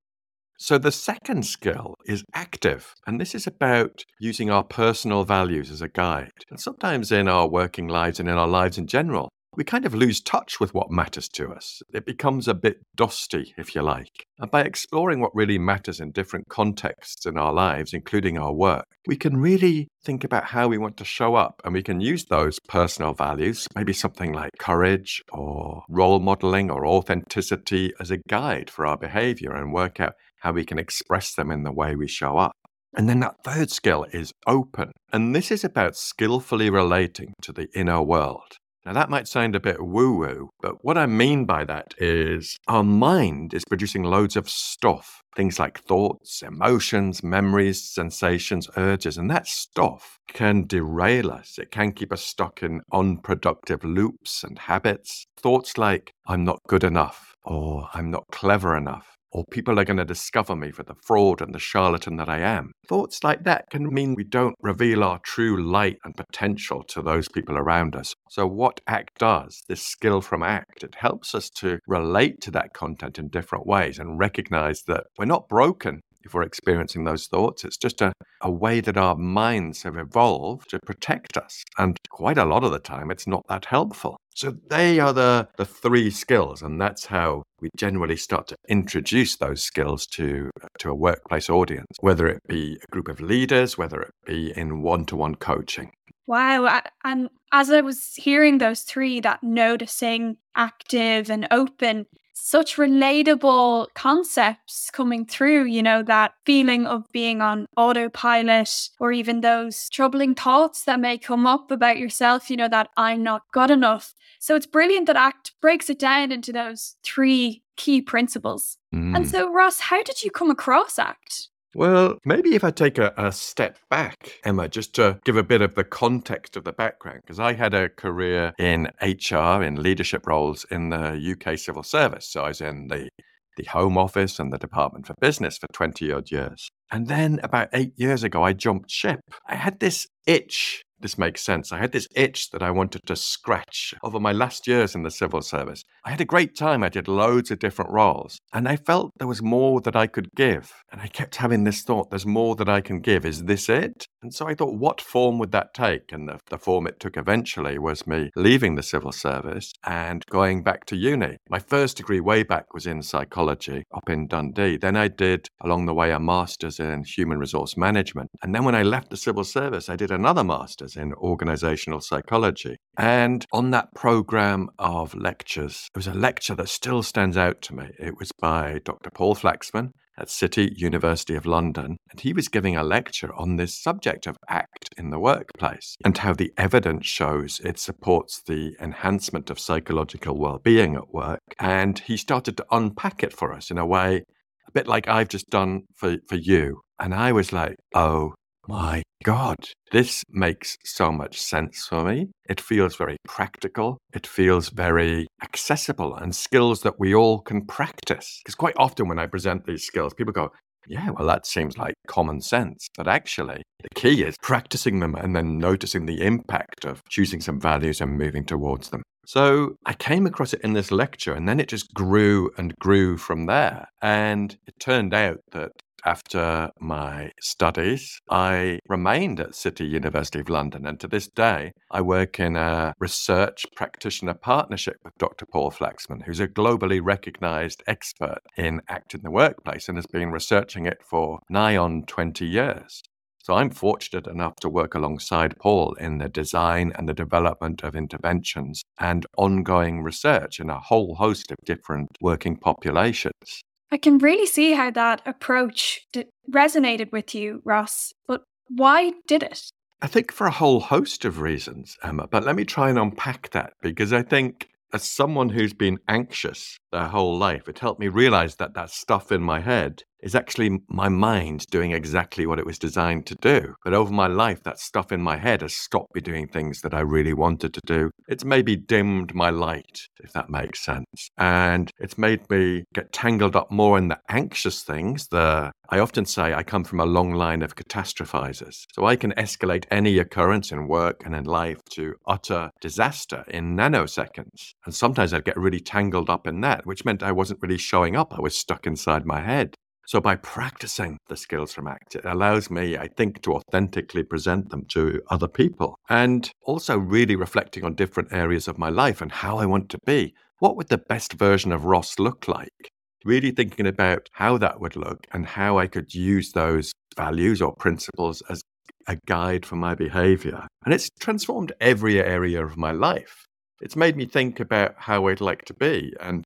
So, 0.57 0.77
the 0.77 0.91
second 0.91 1.45
skill 1.45 1.95
is 2.05 2.23
active, 2.33 2.93
and 3.07 3.19
this 3.19 3.33
is 3.33 3.47
about 3.47 4.03
using 4.19 4.51
our 4.51 4.63
personal 4.63 5.23
values 5.23 5.71
as 5.71 5.81
a 5.81 5.87
guide. 5.87 6.31
And 6.49 6.59
sometimes 6.59 7.11
in 7.11 7.27
our 7.27 7.47
working 7.47 7.87
lives 7.87 8.19
and 8.19 8.27
in 8.27 8.35
our 8.35 8.47
lives 8.47 8.77
in 8.77 8.87
general, 8.87 9.29
we 9.57 9.63
kind 9.63 9.85
of 9.85 9.93
lose 9.93 10.21
touch 10.21 10.59
with 10.59 10.73
what 10.73 10.91
matters 10.91 11.27
to 11.29 11.51
us. 11.51 11.81
It 11.93 12.05
becomes 12.05 12.47
a 12.47 12.53
bit 12.53 12.77
dusty, 12.95 13.53
if 13.57 13.75
you 13.75 13.81
like. 13.81 14.25
And 14.39 14.49
by 14.49 14.61
exploring 14.61 15.19
what 15.19 15.35
really 15.35 15.57
matters 15.57 15.99
in 15.99 16.11
different 16.11 16.47
contexts 16.47 17.25
in 17.25 17.37
our 17.37 17.51
lives, 17.51 17.93
including 17.93 18.37
our 18.37 18.53
work, 18.53 18.85
we 19.07 19.17
can 19.17 19.37
really 19.37 19.89
think 20.05 20.23
about 20.23 20.45
how 20.45 20.67
we 20.67 20.77
want 20.77 20.95
to 20.97 21.05
show 21.05 21.35
up 21.35 21.61
and 21.65 21.73
we 21.73 21.83
can 21.83 21.99
use 21.99 22.25
those 22.25 22.59
personal 22.69 23.13
values, 23.13 23.67
maybe 23.75 23.93
something 23.93 24.31
like 24.31 24.51
courage 24.57 25.21
or 25.33 25.83
role 25.89 26.19
modeling 26.19 26.71
or 26.71 26.85
authenticity, 26.85 27.93
as 27.99 28.09
a 28.09 28.21
guide 28.29 28.69
for 28.69 28.85
our 28.85 28.97
behavior 28.97 29.51
and 29.51 29.73
work 29.73 29.99
out 29.99 30.13
how 30.39 30.53
we 30.53 30.63
can 30.63 30.79
express 30.79 31.35
them 31.35 31.51
in 31.51 31.63
the 31.63 31.73
way 31.73 31.95
we 31.95 32.07
show 32.07 32.37
up. 32.37 32.53
And 32.93 33.07
then 33.07 33.19
that 33.21 33.43
third 33.43 33.71
skill 33.71 34.05
is 34.11 34.33
open. 34.47 34.91
And 35.13 35.35
this 35.35 35.51
is 35.51 35.63
about 35.63 35.95
skillfully 35.95 36.69
relating 36.69 37.33
to 37.41 37.53
the 37.53 37.67
inner 37.73 38.01
world. 38.01 38.57
Now, 38.83 38.93
that 38.93 39.11
might 39.11 39.27
sound 39.27 39.55
a 39.55 39.59
bit 39.59 39.79
woo 39.79 40.17
woo, 40.17 40.49
but 40.59 40.83
what 40.83 40.97
I 40.97 41.05
mean 41.05 41.45
by 41.45 41.65
that 41.65 41.93
is 41.99 42.57
our 42.67 42.83
mind 42.83 43.53
is 43.53 43.63
producing 43.63 44.03
loads 44.03 44.35
of 44.35 44.49
stuff, 44.49 45.21
things 45.35 45.59
like 45.59 45.79
thoughts, 45.81 46.41
emotions, 46.41 47.21
memories, 47.21 47.83
sensations, 47.83 48.67
urges, 48.77 49.19
and 49.19 49.29
that 49.29 49.45
stuff 49.45 50.17
can 50.27 50.65
derail 50.65 51.29
us. 51.29 51.59
It 51.59 51.69
can 51.69 51.91
keep 51.91 52.11
us 52.11 52.23
stuck 52.23 52.63
in 52.63 52.81
unproductive 52.91 53.83
loops 53.83 54.43
and 54.43 54.57
habits. 54.57 55.27
Thoughts 55.37 55.77
like, 55.77 56.11
I'm 56.25 56.43
not 56.43 56.59
good 56.67 56.83
enough, 56.83 57.35
or 57.43 57.87
I'm 57.93 58.09
not 58.09 58.25
clever 58.31 58.75
enough, 58.75 59.15
or 59.31 59.45
people 59.51 59.79
are 59.79 59.85
going 59.85 59.97
to 59.97 60.05
discover 60.05 60.55
me 60.55 60.71
for 60.71 60.83
the 60.83 60.95
fraud 61.03 61.41
and 61.41 61.53
the 61.53 61.59
charlatan 61.59 62.17
that 62.17 62.29
I 62.29 62.39
am. 62.39 62.71
Thoughts 62.87 63.23
like 63.23 63.43
that 63.43 63.69
can 63.69 63.93
mean 63.93 64.15
we 64.15 64.23
don't 64.23 64.55
reveal 64.61 65.03
our 65.03 65.19
true 65.19 65.61
light 65.61 65.97
and 66.03 66.15
potential 66.15 66.83
to 66.89 67.01
those 67.01 67.29
people 67.29 67.57
around 67.57 67.95
us. 67.95 68.13
So, 68.29 68.45
what 68.45 68.81
ACT 68.87 69.17
does, 69.17 69.63
this 69.67 69.81
skill 69.81 70.21
from 70.21 70.43
ACT, 70.43 70.83
it 70.83 70.95
helps 70.95 71.33
us 71.33 71.49
to 71.51 71.79
relate 71.87 72.41
to 72.41 72.51
that 72.51 72.73
content 72.73 73.17
in 73.17 73.29
different 73.29 73.65
ways 73.65 73.99
and 73.99 74.19
recognize 74.19 74.83
that 74.87 75.05
we're 75.17 75.25
not 75.25 75.47
broken 75.47 76.01
if 76.23 76.33
we're 76.33 76.43
experiencing 76.43 77.03
those 77.03 77.27
thoughts. 77.27 77.63
It's 77.63 77.77
just 77.77 78.01
a, 78.01 78.13
a 78.41 78.51
way 78.51 78.81
that 78.81 78.97
our 78.97 79.15
minds 79.15 79.83
have 79.83 79.97
evolved 79.97 80.69
to 80.69 80.79
protect 80.85 81.37
us. 81.37 81.63
And 81.77 81.97
quite 82.09 82.37
a 82.37 82.45
lot 82.45 82.63
of 82.63 82.71
the 82.71 82.79
time, 82.79 83.11
it's 83.11 83.27
not 83.27 83.43
that 83.49 83.65
helpful. 83.65 84.17
So 84.33 84.55
they 84.69 84.99
are 84.99 85.11
the, 85.11 85.49
the 85.57 85.65
three 85.65 86.09
skills, 86.09 86.61
and 86.61 86.79
that's 86.79 87.05
how 87.05 87.43
we 87.59 87.69
generally 87.75 88.15
start 88.15 88.47
to 88.47 88.55
introduce 88.69 89.35
those 89.35 89.61
skills 89.61 90.07
to, 90.07 90.49
to 90.79 90.89
a 90.89 90.95
workplace 90.95 91.49
audience, 91.49 91.87
whether 91.99 92.27
it 92.27 92.39
be 92.47 92.79
a 92.81 92.91
group 92.91 93.09
of 93.09 93.19
leaders, 93.19 93.77
whether 93.77 94.01
it 94.01 94.11
be 94.25 94.53
in 94.55 94.81
one 94.81 95.05
to 95.05 95.15
one 95.17 95.35
coaching. 95.35 95.91
Wow. 96.27 96.81
And 97.03 97.29
as 97.51 97.69
I 97.69 97.81
was 97.81 98.13
hearing 98.15 98.59
those 98.59 98.83
three, 98.83 99.19
that 99.19 99.43
noticing, 99.43 100.37
active, 100.55 101.29
and 101.29 101.45
open, 101.51 102.05
such 102.33 102.77
relatable 102.77 103.87
concepts 103.93 104.89
coming 104.91 105.25
through, 105.25 105.65
you 105.65 105.83
know, 105.83 106.03
that 106.03 106.33
feeling 106.45 106.85
of 106.85 107.05
being 107.11 107.41
on 107.41 107.65
autopilot 107.77 108.89
or 108.99 109.11
even 109.11 109.41
those 109.41 109.89
troubling 109.89 110.35
thoughts 110.35 110.83
that 110.85 110.99
may 110.99 111.17
come 111.17 111.45
up 111.45 111.71
about 111.71 111.97
yourself, 111.97 112.49
you 112.49 112.57
know, 112.57 112.67
that 112.67 112.89
I'm 112.97 113.23
not 113.23 113.43
good 113.51 113.71
enough. 113.71 114.13
So 114.39 114.55
it's 114.55 114.65
brilliant 114.65 115.07
that 115.07 115.15
ACT 115.15 115.51
breaks 115.61 115.89
it 115.89 115.99
down 115.99 116.31
into 116.31 116.51
those 116.51 116.95
three 117.03 117.63
key 117.77 118.01
principles. 118.01 118.77
Mm. 118.93 119.15
And 119.15 119.29
so, 119.29 119.51
Ross, 119.51 119.79
how 119.79 120.03
did 120.03 120.23
you 120.23 120.31
come 120.31 120.49
across 120.49 120.97
ACT? 120.97 121.49
Well, 121.73 122.17
maybe 122.25 122.53
if 122.55 122.63
I 122.63 122.71
take 122.71 122.97
a, 122.97 123.13
a, 123.17 123.31
step 123.31 123.77
back, 123.89 124.39
Emma, 124.43 124.67
just 124.67 124.93
to 124.95 125.19
give 125.23 125.37
a 125.37 125.43
bit 125.43 125.61
of 125.61 125.75
the 125.75 125.85
context 125.85 126.57
of 126.57 126.65
the 126.65 126.73
background, 126.73 127.21
because 127.23 127.39
I 127.39 127.53
had 127.53 127.73
a 127.73 127.87
career 127.87 128.53
in 128.59 128.89
HR, 129.01 129.63
in 129.63 129.81
leadership 129.81 130.27
roles 130.27 130.65
in 130.69 130.89
the 130.89 131.35
UK 131.35 131.57
civil 131.57 131.83
service. 131.83 132.27
So 132.27 132.43
I 132.43 132.49
was 132.49 132.59
in 132.59 132.87
the, 132.89 133.09
the 133.55 133.63
Home 133.65 133.97
Office 133.97 134.37
and 134.37 134.51
the 134.51 134.57
Department 134.57 135.07
for 135.07 135.13
Business 135.21 135.57
for 135.57 135.67
20 135.71 136.11
odd 136.11 136.29
years. 136.29 136.69
And 136.91 137.07
then 137.07 137.39
about 137.41 137.69
eight 137.73 137.93
years 137.95 138.23
ago, 138.23 138.43
I 138.43 138.51
jumped 138.51 138.91
ship. 138.91 139.21
I 139.47 139.55
had 139.55 139.79
this 139.79 140.07
itch 140.27 140.83
this 141.01 141.17
makes 141.17 141.41
sense. 141.41 141.71
I 141.71 141.79
had 141.79 141.91
this 141.91 142.07
itch 142.15 142.49
that 142.51 142.63
I 142.63 142.71
wanted 142.71 143.01
to 143.05 143.15
scratch 143.15 143.93
over 144.03 144.19
my 144.19 144.31
last 144.31 144.67
years 144.67 144.95
in 144.95 145.03
the 145.03 145.11
civil 145.11 145.41
service. 145.41 145.83
I 146.05 146.11
had 146.11 146.21
a 146.21 146.25
great 146.25 146.55
time. 146.55 146.83
I 146.83 146.89
did 146.89 147.07
loads 147.07 147.51
of 147.51 147.59
different 147.59 147.91
roles, 147.91 148.39
and 148.53 148.67
I 148.67 148.75
felt 148.75 149.11
there 149.17 149.27
was 149.27 149.41
more 149.41 149.81
that 149.81 149.95
I 149.95 150.07
could 150.07 150.29
give. 150.35 150.71
And 150.91 151.01
I 151.01 151.07
kept 151.07 151.35
having 151.35 151.63
this 151.63 151.81
thought 151.81 152.09
there's 152.09 152.25
more 152.25 152.55
that 152.55 152.69
I 152.69 152.81
can 152.81 152.99
give. 152.99 153.25
Is 153.25 153.43
this 153.45 153.69
it? 153.69 154.07
And 154.21 154.33
so 154.33 154.47
I 154.47 154.53
thought, 154.53 154.77
what 154.77 155.01
form 155.01 155.39
would 155.39 155.51
that 155.51 155.73
take? 155.73 156.11
And 156.11 156.27
the, 156.27 156.39
the 156.49 156.57
form 156.57 156.85
it 156.87 156.99
took 156.99 157.17
eventually 157.17 157.79
was 157.79 158.05
me 158.05 158.29
leaving 158.35 158.75
the 158.75 158.83
civil 158.83 159.11
service 159.11 159.73
and 159.85 160.25
going 160.27 160.63
back 160.63 160.85
to 160.85 160.95
uni. 160.95 161.37
My 161.49 161.59
first 161.59 161.97
degree 161.97 162.19
way 162.19 162.43
back 162.43 162.73
was 162.73 162.85
in 162.85 163.01
psychology 163.01 163.83
up 163.93 164.09
in 164.09 164.27
Dundee. 164.27 164.77
Then 164.77 164.95
I 164.95 165.07
did, 165.07 165.47
along 165.61 165.85
the 165.85 165.93
way, 165.93 166.11
a 166.11 166.19
master's 166.19 166.79
in 166.79 167.03
human 167.03 167.39
resource 167.39 167.75
management. 167.77 168.29
And 168.43 168.53
then 168.53 168.63
when 168.63 168.75
I 168.75 168.83
left 168.83 169.09
the 169.09 169.17
civil 169.17 169.43
service, 169.43 169.89
I 169.89 169.95
did 169.95 170.11
another 170.11 170.43
master's 170.91 171.01
in 171.01 171.13
organizational 171.13 172.01
psychology. 172.01 172.77
And 172.97 173.45
on 173.51 173.71
that 173.71 173.93
program 173.95 174.69
of 174.79 175.15
lectures, 175.15 175.89
there 175.93 175.99
was 175.99 176.07
a 176.07 176.13
lecture 176.13 176.55
that 176.55 176.69
still 176.69 177.03
stands 177.03 177.37
out 177.37 177.61
to 177.63 177.75
me. 177.75 177.89
It 177.99 178.17
was 178.17 178.31
by 178.39 178.79
Dr. 178.83 179.09
Paul 179.11 179.35
Flaxman 179.35 179.91
at 180.17 180.29
City 180.29 180.73
University 180.75 181.35
of 181.35 181.45
London, 181.45 181.97
and 182.11 182.19
he 182.19 182.33
was 182.33 182.49
giving 182.49 182.75
a 182.75 182.83
lecture 182.83 183.33
on 183.33 183.55
this 183.55 183.81
subject 183.81 184.27
of 184.27 184.37
ACT 184.49 184.89
in 184.97 185.09
the 185.09 185.19
workplace 185.19 185.95
and 186.03 186.17
how 186.17 186.33
the 186.33 186.51
evidence 186.57 187.07
shows 187.07 187.61
it 187.63 187.79
supports 187.79 188.41
the 188.45 188.75
enhancement 188.79 189.49
of 189.49 189.59
psychological 189.59 190.37
well-being 190.37 190.95
at 190.95 191.13
work. 191.13 191.39
And 191.59 191.97
he 191.97 192.17
started 192.17 192.57
to 192.57 192.65
unpack 192.71 193.23
it 193.23 193.33
for 193.33 193.53
us 193.53 193.71
in 193.71 193.77
a 193.77 193.85
way 193.85 194.23
a 194.67 194.71
bit 194.73 194.85
like 194.85 195.07
I've 195.07 195.29
just 195.29 195.49
done 195.49 195.83
for, 195.95 196.17
for 196.27 196.35
you. 196.35 196.81
And 196.99 197.15
I 197.15 197.31
was 197.31 197.51
like, 197.51 197.75
oh 197.95 198.33
my 198.67 199.03
God, 199.23 199.57
this 199.91 200.23
makes 200.29 200.77
so 200.83 201.11
much 201.11 201.39
sense 201.41 201.85
for 201.85 202.03
me. 202.03 202.27
It 202.49 202.59
feels 202.59 202.95
very 202.95 203.17
practical. 203.25 203.97
It 204.13 204.25
feels 204.25 204.69
very 204.69 205.27
accessible 205.43 206.15
and 206.15 206.35
skills 206.35 206.81
that 206.81 206.99
we 206.99 207.13
all 207.13 207.39
can 207.39 207.65
practice. 207.65 208.41
Because 208.43 208.55
quite 208.55 208.75
often 208.77 209.07
when 209.07 209.19
I 209.19 209.27
present 209.27 209.65
these 209.65 209.85
skills, 209.85 210.13
people 210.13 210.33
go, 210.33 210.51
yeah, 210.87 211.11
well, 211.11 211.27
that 211.27 211.45
seems 211.45 211.77
like 211.77 211.93
common 212.07 212.41
sense. 212.41 212.87
But 212.97 213.07
actually, 213.07 213.61
the 213.81 213.89
key 213.95 214.23
is 214.23 214.35
practicing 214.41 214.99
them 214.99 215.15
and 215.15 215.35
then 215.35 215.59
noticing 215.59 216.05
the 216.05 216.21
impact 216.21 216.85
of 216.85 217.03
choosing 217.09 217.41
some 217.41 217.59
values 217.59 218.01
and 218.01 218.17
moving 218.17 218.45
towards 218.45 218.89
them. 218.89 219.03
So 219.25 219.75
I 219.85 219.93
came 219.93 220.25
across 220.25 220.53
it 220.53 220.61
in 220.61 220.73
this 220.73 220.91
lecture 220.91 221.33
and 221.33 221.47
then 221.47 221.59
it 221.59 221.67
just 221.67 221.93
grew 221.93 222.49
and 222.57 222.73
grew 222.79 223.17
from 223.17 223.45
there. 223.45 223.87
And 224.01 224.57
it 224.65 224.73
turned 224.79 225.13
out 225.13 225.39
that 225.51 225.71
after 226.05 226.69
my 226.79 227.31
studies, 227.39 228.19
I 228.29 228.79
remained 228.87 229.39
at 229.39 229.55
City 229.55 229.85
University 229.85 230.39
of 230.39 230.49
London. 230.49 230.85
And 230.85 230.99
to 230.99 231.07
this 231.07 231.27
day, 231.27 231.71
I 231.91 232.01
work 232.01 232.39
in 232.39 232.55
a 232.55 232.93
research 232.99 233.65
practitioner 233.75 234.33
partnership 234.33 234.97
with 235.03 235.17
Dr. 235.17 235.45
Paul 235.45 235.71
Flaxman, 235.71 236.23
who's 236.23 236.39
a 236.39 236.47
globally 236.47 236.99
recognized 237.03 237.83
expert 237.87 238.39
in 238.57 238.81
ACT 238.87 239.15
in 239.15 239.21
the 239.23 239.31
workplace 239.31 239.87
and 239.87 239.97
has 239.97 240.07
been 240.07 240.31
researching 240.31 240.85
it 240.85 241.01
for 241.03 241.39
nigh 241.49 241.77
on 241.77 242.03
20 242.03 242.45
years. 242.45 243.01
So 243.43 243.55
I'm 243.55 243.71
fortunate 243.71 244.27
enough 244.27 244.57
to 244.57 244.69
work 244.69 244.93
alongside 244.93 245.57
Paul 245.57 245.95
in 245.99 246.19
the 246.19 246.29
design 246.29 246.91
and 246.95 247.09
the 247.09 247.13
development 247.13 247.83
of 247.83 247.95
interventions 247.95 248.83
and 248.99 249.25
ongoing 249.35 250.03
research 250.03 250.59
in 250.59 250.69
a 250.69 250.79
whole 250.79 251.15
host 251.15 251.51
of 251.51 251.57
different 251.65 252.09
working 252.21 252.55
populations. 252.55 253.63
I 253.91 253.97
can 253.97 254.19
really 254.19 254.45
see 254.45 254.71
how 254.71 254.89
that 254.91 255.21
approach 255.25 256.07
resonated 256.49 257.11
with 257.11 257.35
you, 257.35 257.61
Ross, 257.65 258.13
but 258.25 258.43
why 258.69 259.11
did 259.27 259.43
it? 259.43 259.71
I 260.01 260.07
think 260.07 260.31
for 260.31 260.47
a 260.47 260.51
whole 260.51 260.79
host 260.79 261.25
of 261.25 261.41
reasons, 261.41 261.97
Emma, 262.01 262.27
but 262.27 262.43
let 262.43 262.55
me 262.55 262.63
try 262.63 262.89
and 262.89 262.97
unpack 262.97 263.49
that 263.51 263.73
because 263.81 264.13
I 264.13 264.23
think 264.23 264.69
as 264.93 265.03
someone 265.03 265.49
who's 265.49 265.73
been 265.73 265.99
anxious 266.07 266.77
their 266.91 267.07
whole 267.07 267.37
life, 267.37 267.67
it 267.67 267.79
helped 267.79 267.99
me 267.99 268.07
realize 268.07 268.55
that 268.55 268.73
that 268.73 268.89
stuff 268.89 269.31
in 269.31 269.41
my 269.41 269.59
head 269.59 270.03
is 270.21 270.35
actually 270.35 270.79
my 270.89 271.09
mind 271.09 271.65
doing 271.71 271.91
exactly 271.91 272.45
what 272.45 272.59
it 272.59 272.65
was 272.65 272.79
designed 272.79 273.25
to 273.27 273.35
do. 273.35 273.75
But 273.83 273.93
over 273.93 274.11
my 274.11 274.27
life, 274.27 274.63
that 274.63 274.79
stuff 274.79 275.11
in 275.11 275.21
my 275.21 275.37
head 275.37 275.61
has 275.61 275.75
stopped 275.75 276.13
me 276.15 276.21
doing 276.21 276.47
things 276.47 276.81
that 276.81 276.93
I 276.93 277.01
really 277.01 277.33
wanted 277.33 277.73
to 277.73 277.81
do. 277.85 278.11
It's 278.27 278.45
maybe 278.45 278.75
dimmed 278.75 279.33
my 279.33 279.49
light, 279.49 280.07
if 280.23 280.33
that 280.33 280.49
makes 280.49 280.83
sense. 280.83 281.29
And 281.37 281.91
it's 281.99 282.17
made 282.17 282.49
me 282.49 282.83
get 282.93 283.11
tangled 283.11 283.55
up 283.55 283.71
more 283.71 283.97
in 283.97 284.07
the 284.07 284.19
anxious 284.29 284.83
things. 284.83 285.27
The 285.27 285.71
I 285.93 285.99
often 285.99 286.25
say 286.25 286.53
I 286.53 286.63
come 286.63 286.85
from 286.85 287.01
a 287.01 287.05
long 287.05 287.33
line 287.33 287.61
of 287.61 287.75
catastrophizers. 287.75 288.85
So 288.93 289.05
I 289.05 289.17
can 289.17 289.33
escalate 289.33 289.83
any 289.91 290.19
occurrence 290.19 290.71
in 290.71 290.87
work 290.87 291.23
and 291.25 291.35
in 291.35 291.43
life 291.43 291.83
to 291.91 292.15
utter 292.25 292.69
disaster 292.79 293.43
in 293.49 293.75
nanoseconds. 293.75 294.73
And 294.85 294.95
sometimes 294.95 295.33
I'd 295.33 295.43
get 295.43 295.57
really 295.57 295.81
tangled 295.81 296.29
up 296.29 296.47
in 296.47 296.61
that, 296.61 296.85
which 296.85 297.03
meant 297.03 297.21
I 297.21 297.33
wasn't 297.33 297.61
really 297.61 297.77
showing 297.77 298.15
up. 298.15 298.33
I 298.33 298.39
was 298.39 298.55
stuck 298.55 298.87
inside 298.87 299.25
my 299.25 299.41
head. 299.41 299.75
So, 300.07 300.19
by 300.19 300.35
practicing 300.35 301.17
the 301.27 301.37
skills 301.37 301.73
from 301.73 301.87
ACT, 301.87 302.15
it 302.15 302.25
allows 302.25 302.69
me, 302.69 302.97
I 302.97 303.07
think, 303.07 303.41
to 303.43 303.53
authentically 303.53 304.23
present 304.23 304.69
them 304.69 304.85
to 304.89 305.21
other 305.29 305.47
people 305.47 305.95
and 306.09 306.49
also 306.63 306.97
really 306.97 307.35
reflecting 307.35 307.85
on 307.85 307.95
different 307.95 308.33
areas 308.33 308.67
of 308.67 308.77
my 308.77 308.89
life 308.89 309.21
and 309.21 309.31
how 309.31 309.57
I 309.57 309.65
want 309.65 309.89
to 309.89 309.99
be. 310.05 310.33
What 310.59 310.75
would 310.75 310.89
the 310.89 310.97
best 310.97 311.33
version 311.33 311.71
of 311.71 311.85
Ross 311.85 312.19
look 312.19 312.47
like? 312.47 312.89
Really 313.23 313.51
thinking 313.51 313.87
about 313.87 314.27
how 314.33 314.57
that 314.57 314.79
would 314.79 314.95
look 314.95 315.27
and 315.31 315.45
how 315.45 315.77
I 315.77 315.87
could 315.87 316.13
use 316.13 316.51
those 316.51 316.91
values 317.15 317.61
or 317.61 317.75
principles 317.75 318.41
as 318.49 318.61
a 319.07 319.17
guide 319.27 319.65
for 319.65 319.75
my 319.75 319.95
behavior. 319.95 320.67
And 320.85 320.93
it's 320.93 321.09
transformed 321.19 321.73
every 321.79 322.19
area 322.19 322.65
of 322.65 322.77
my 322.77 322.91
life. 322.91 323.45
It's 323.81 323.95
made 323.95 324.15
me 324.15 324.25
think 324.25 324.59
about 324.59 324.95
how 324.97 325.27
I'd 325.27 325.41
like 325.41 325.65
to 325.65 325.73
be. 325.73 326.13
And 326.19 326.43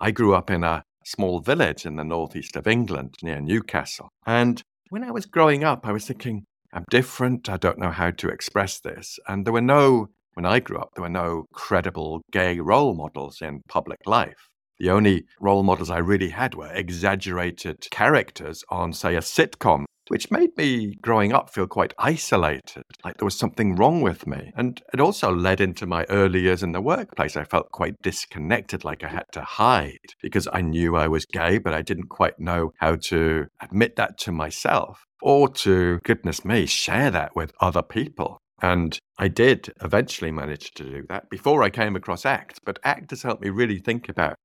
I 0.00 0.10
grew 0.10 0.34
up 0.34 0.50
in 0.50 0.62
a 0.62 0.82
small 1.06 1.40
village 1.40 1.86
in 1.86 1.96
the 1.96 2.04
northeast 2.04 2.56
of 2.56 2.66
England 2.66 3.14
near 3.22 3.40
Newcastle. 3.40 4.08
And 4.26 4.60
when 4.90 5.04
I 5.04 5.10
was 5.10 5.26
growing 5.26 5.64
up, 5.64 5.86
I 5.86 5.92
was 5.92 6.06
thinking, 6.06 6.44
I'm 6.72 6.84
different. 6.90 7.48
I 7.48 7.56
don't 7.56 7.78
know 7.78 7.90
how 7.90 8.10
to 8.10 8.28
express 8.28 8.80
this. 8.80 9.18
And 9.28 9.46
there 9.46 9.52
were 9.52 9.60
no, 9.60 10.08
when 10.34 10.44
I 10.44 10.60
grew 10.60 10.78
up, 10.78 10.90
there 10.94 11.02
were 11.02 11.08
no 11.08 11.46
credible 11.52 12.22
gay 12.32 12.58
role 12.60 12.94
models 12.94 13.40
in 13.40 13.62
public 13.68 13.98
life. 14.06 14.48
The 14.78 14.90
only 14.90 15.24
role 15.40 15.62
models 15.62 15.90
I 15.90 15.98
really 15.98 16.28
had 16.28 16.54
were 16.54 16.70
exaggerated 16.72 17.86
characters 17.90 18.62
on, 18.68 18.92
say, 18.92 19.14
a 19.14 19.20
sitcom 19.20 19.84
which 20.08 20.30
made 20.30 20.56
me, 20.56 20.94
growing 21.02 21.32
up, 21.32 21.52
feel 21.52 21.66
quite 21.66 21.94
isolated, 21.98 22.84
like 23.04 23.16
there 23.18 23.24
was 23.24 23.38
something 23.38 23.74
wrong 23.74 24.02
with 24.02 24.26
me. 24.26 24.52
And 24.56 24.80
it 24.92 25.00
also 25.00 25.34
led 25.34 25.60
into 25.60 25.86
my 25.86 26.04
early 26.08 26.40
years 26.40 26.62
in 26.62 26.72
the 26.72 26.80
workplace. 26.80 27.36
I 27.36 27.44
felt 27.44 27.70
quite 27.72 28.00
disconnected, 28.02 28.84
like 28.84 29.02
I 29.02 29.08
had 29.08 29.26
to 29.32 29.42
hide 29.42 30.14
because 30.22 30.48
I 30.52 30.60
knew 30.60 30.96
I 30.96 31.08
was 31.08 31.26
gay, 31.26 31.58
but 31.58 31.74
I 31.74 31.82
didn't 31.82 32.08
quite 32.08 32.38
know 32.38 32.72
how 32.78 32.96
to 32.96 33.46
admit 33.60 33.96
that 33.96 34.18
to 34.18 34.32
myself 34.32 35.04
or 35.22 35.48
to, 35.48 35.98
goodness 36.04 36.44
me, 36.44 36.66
share 36.66 37.10
that 37.10 37.34
with 37.34 37.52
other 37.60 37.82
people. 37.82 38.38
And 38.62 38.98
I 39.18 39.28
did 39.28 39.72
eventually 39.82 40.30
manage 40.30 40.70
to 40.72 40.84
do 40.84 41.02
that 41.08 41.28
before 41.28 41.62
I 41.62 41.70
came 41.70 41.96
across 41.96 42.24
ACT. 42.24 42.60
But 42.64 42.78
ACT 42.84 43.10
has 43.10 43.22
helped 43.22 43.42
me 43.42 43.50
really 43.50 43.78
think 43.78 44.08
about 44.08 44.36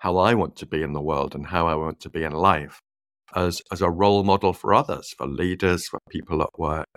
how 0.00 0.18
I 0.18 0.34
want 0.34 0.56
to 0.56 0.66
be 0.66 0.82
in 0.82 0.92
the 0.92 1.00
world 1.00 1.34
and 1.34 1.46
how 1.46 1.66
I 1.66 1.74
want 1.74 2.00
to 2.00 2.10
be 2.10 2.22
in 2.22 2.32
life 2.32 2.80
as, 3.34 3.62
as 3.72 3.82
a 3.82 3.90
role 3.90 4.24
model 4.24 4.52
for 4.52 4.74
others, 4.74 5.14
for 5.16 5.26
leaders, 5.26 5.88
for 5.88 5.98
people 6.08 6.42
at 6.42 6.58
work, 6.58 6.88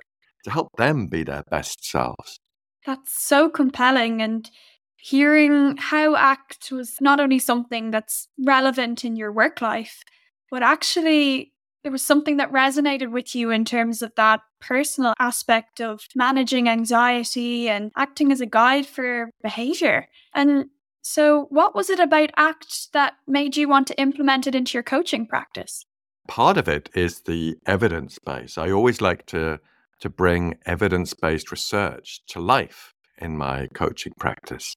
to 0.43 0.51
help 0.51 0.69
them 0.77 1.07
be 1.07 1.23
their 1.23 1.43
best 1.49 1.83
selves. 1.85 2.39
That's 2.85 3.21
so 3.21 3.49
compelling. 3.49 4.21
And 4.21 4.49
hearing 4.95 5.77
how 5.77 6.15
ACT 6.15 6.71
was 6.71 6.99
not 6.99 7.19
only 7.19 7.39
something 7.39 7.91
that's 7.91 8.27
relevant 8.37 9.05
in 9.05 9.15
your 9.15 9.31
work 9.31 9.61
life, 9.61 10.03
but 10.51 10.63
actually 10.63 11.53
there 11.83 11.91
was 11.91 12.03
something 12.03 12.37
that 12.37 12.51
resonated 12.51 13.11
with 13.11 13.33
you 13.33 13.51
in 13.51 13.63
terms 13.63 14.01
of 14.01 14.11
that 14.15 14.41
personal 14.59 15.13
aspect 15.19 15.79
of 15.79 16.01
managing 16.15 16.67
anxiety 16.67 17.69
and 17.69 17.91
acting 17.95 18.31
as 18.31 18.41
a 18.41 18.45
guide 18.45 18.85
for 18.85 19.29
behavior. 19.41 20.07
And 20.35 20.65
so, 21.01 21.47
what 21.49 21.73
was 21.73 21.89
it 21.89 21.99
about 21.99 22.31
ACT 22.35 22.89
that 22.93 23.13
made 23.25 23.55
you 23.55 23.69
want 23.69 23.87
to 23.87 23.99
implement 23.99 24.47
it 24.47 24.55
into 24.55 24.73
your 24.73 24.83
coaching 24.83 25.25
practice? 25.25 25.85
Part 26.29 26.57
of 26.57 26.67
it 26.67 26.89
is 26.93 27.21
the 27.21 27.57
evidence 27.65 28.19
base. 28.19 28.57
I 28.57 28.69
always 28.71 29.01
like 29.01 29.25
to 29.27 29.59
to 29.99 30.09
bring 30.09 30.55
evidence 30.65 31.13
based 31.13 31.51
research 31.51 32.21
to 32.27 32.39
life 32.39 32.93
in 33.17 33.35
my 33.37 33.67
coaching 33.73 34.13
practice. 34.17 34.73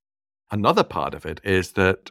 Another 0.50 0.82
part 0.82 1.14
of 1.14 1.24
it 1.24 1.40
is 1.44 1.72
that 1.72 2.10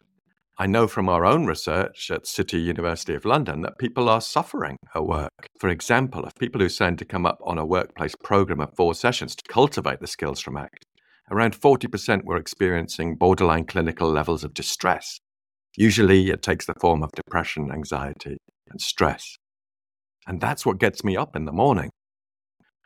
I 0.58 0.66
know 0.66 0.86
from 0.86 1.08
our 1.08 1.26
own 1.26 1.44
research 1.44 2.10
at 2.10 2.26
City 2.26 2.58
University 2.58 3.14
of 3.14 3.24
London 3.24 3.62
that 3.62 3.78
people 3.78 4.08
are 4.08 4.20
suffering 4.20 4.78
at 4.94 5.06
work. 5.06 5.46
For 5.58 5.68
example, 5.68 6.24
of 6.24 6.34
people 6.36 6.60
who 6.60 6.68
send 6.68 6.98
to 7.00 7.04
come 7.04 7.26
up 7.26 7.38
on 7.44 7.58
a 7.58 7.66
workplace 7.66 8.14
program 8.22 8.60
of 8.60 8.74
four 8.76 8.94
sessions 8.94 9.34
to 9.36 9.42
cultivate 9.48 10.00
the 10.00 10.06
skills 10.06 10.40
from 10.40 10.56
ACT, 10.56 10.86
around 11.30 11.60
40% 11.60 12.24
were 12.24 12.36
experiencing 12.36 13.16
borderline 13.16 13.64
clinical 13.64 14.10
levels 14.10 14.44
of 14.44 14.54
distress. 14.54 15.18
Usually 15.76 16.30
it 16.30 16.42
takes 16.42 16.66
the 16.66 16.74
form 16.80 17.02
of 17.02 17.10
depression, 17.12 17.70
anxiety, 17.72 18.38
and 18.70 18.80
stress. 18.80 19.36
And 20.26 20.40
that's 20.40 20.64
what 20.64 20.78
gets 20.78 21.04
me 21.04 21.16
up 21.16 21.36
in 21.36 21.44
the 21.44 21.52
morning. 21.52 21.90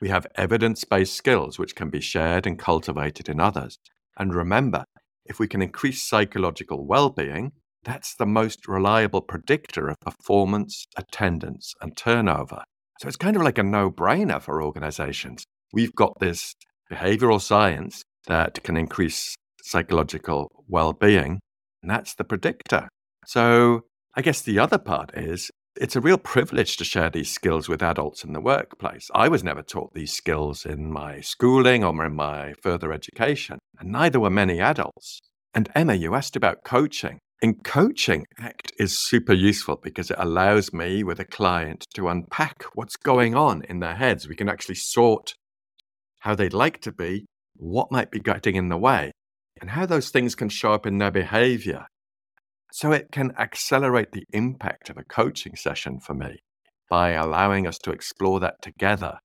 We 0.00 0.08
have 0.08 0.26
evidence 0.34 0.84
based 0.84 1.14
skills 1.14 1.58
which 1.58 1.74
can 1.74 1.90
be 1.90 2.00
shared 2.00 2.46
and 2.46 2.58
cultivated 2.58 3.28
in 3.28 3.40
others. 3.40 3.78
And 4.18 4.34
remember, 4.34 4.84
if 5.24 5.38
we 5.38 5.48
can 5.48 5.62
increase 5.62 6.02
psychological 6.02 6.86
well 6.86 7.10
being, 7.10 7.52
that's 7.82 8.14
the 8.14 8.26
most 8.26 8.66
reliable 8.66 9.20
predictor 9.20 9.88
of 9.88 9.96
performance, 10.00 10.86
attendance, 10.96 11.74
and 11.80 11.96
turnover. 11.96 12.64
So 13.00 13.08
it's 13.08 13.16
kind 13.16 13.36
of 13.36 13.42
like 13.42 13.58
a 13.58 13.62
no 13.62 13.90
brainer 13.90 14.40
for 14.40 14.62
organizations. 14.62 15.44
We've 15.72 15.94
got 15.94 16.18
this 16.18 16.54
behavioral 16.90 17.40
science 17.40 18.02
that 18.26 18.62
can 18.62 18.76
increase 18.76 19.34
psychological 19.62 20.48
well 20.68 20.92
being, 20.92 21.40
and 21.82 21.90
that's 21.90 22.14
the 22.14 22.24
predictor. 22.24 22.88
So 23.26 23.82
I 24.16 24.22
guess 24.22 24.40
the 24.40 24.58
other 24.58 24.78
part 24.78 25.10
is 25.16 25.50
it's 25.78 25.96
a 25.96 26.00
real 26.00 26.18
privilege 26.18 26.76
to 26.76 26.84
share 26.84 27.10
these 27.10 27.32
skills 27.32 27.68
with 27.68 27.82
adults 27.82 28.24
in 28.24 28.32
the 28.32 28.40
workplace. 28.40 29.10
I 29.14 29.28
was 29.28 29.44
never 29.44 29.62
taught 29.62 29.94
these 29.94 30.12
skills 30.12 30.64
in 30.64 30.92
my 30.92 31.20
schooling 31.20 31.84
or 31.84 32.04
in 32.04 32.14
my 32.14 32.54
further 32.62 32.92
education, 32.92 33.58
and 33.78 33.90
neither 33.90 34.20
were 34.20 34.30
many 34.30 34.60
adults. 34.60 35.20
And 35.54 35.68
Emma, 35.74 35.94
you 35.94 36.14
asked 36.14 36.36
about 36.36 36.64
coaching. 36.64 37.18
In 37.42 37.54
coaching, 37.56 38.24
ACT 38.38 38.72
is 38.78 38.98
super 38.98 39.34
useful 39.34 39.78
because 39.82 40.10
it 40.10 40.16
allows 40.18 40.72
me 40.72 41.04
with 41.04 41.20
a 41.20 41.24
client 41.24 41.84
to 41.94 42.08
unpack 42.08 42.64
what's 42.74 42.96
going 42.96 43.34
on 43.34 43.62
in 43.68 43.80
their 43.80 43.96
heads. 43.96 44.26
We 44.26 44.36
can 44.36 44.48
actually 44.48 44.76
sort 44.76 45.34
how 46.20 46.34
they'd 46.34 46.54
like 46.54 46.80
to 46.82 46.92
be, 46.92 47.26
what 47.54 47.92
might 47.92 48.10
be 48.10 48.20
getting 48.20 48.56
in 48.56 48.68
the 48.68 48.78
way, 48.78 49.12
and 49.60 49.70
how 49.70 49.86
those 49.86 50.10
things 50.10 50.34
can 50.34 50.48
show 50.48 50.72
up 50.72 50.86
in 50.86 50.98
their 50.98 51.10
behavior 51.10 51.86
so 52.76 52.92
it 52.92 53.10
can 53.10 53.32
accelerate 53.38 54.12
the 54.12 54.26
impact 54.34 54.90
of 54.90 54.98
a 54.98 55.04
coaching 55.04 55.56
session 55.56 55.98
for 55.98 56.12
me 56.12 56.36
by 56.90 57.12
allowing 57.12 57.66
us 57.66 57.78
to 57.78 57.90
explore 57.90 58.38
that 58.38 58.60
together. 58.60 59.16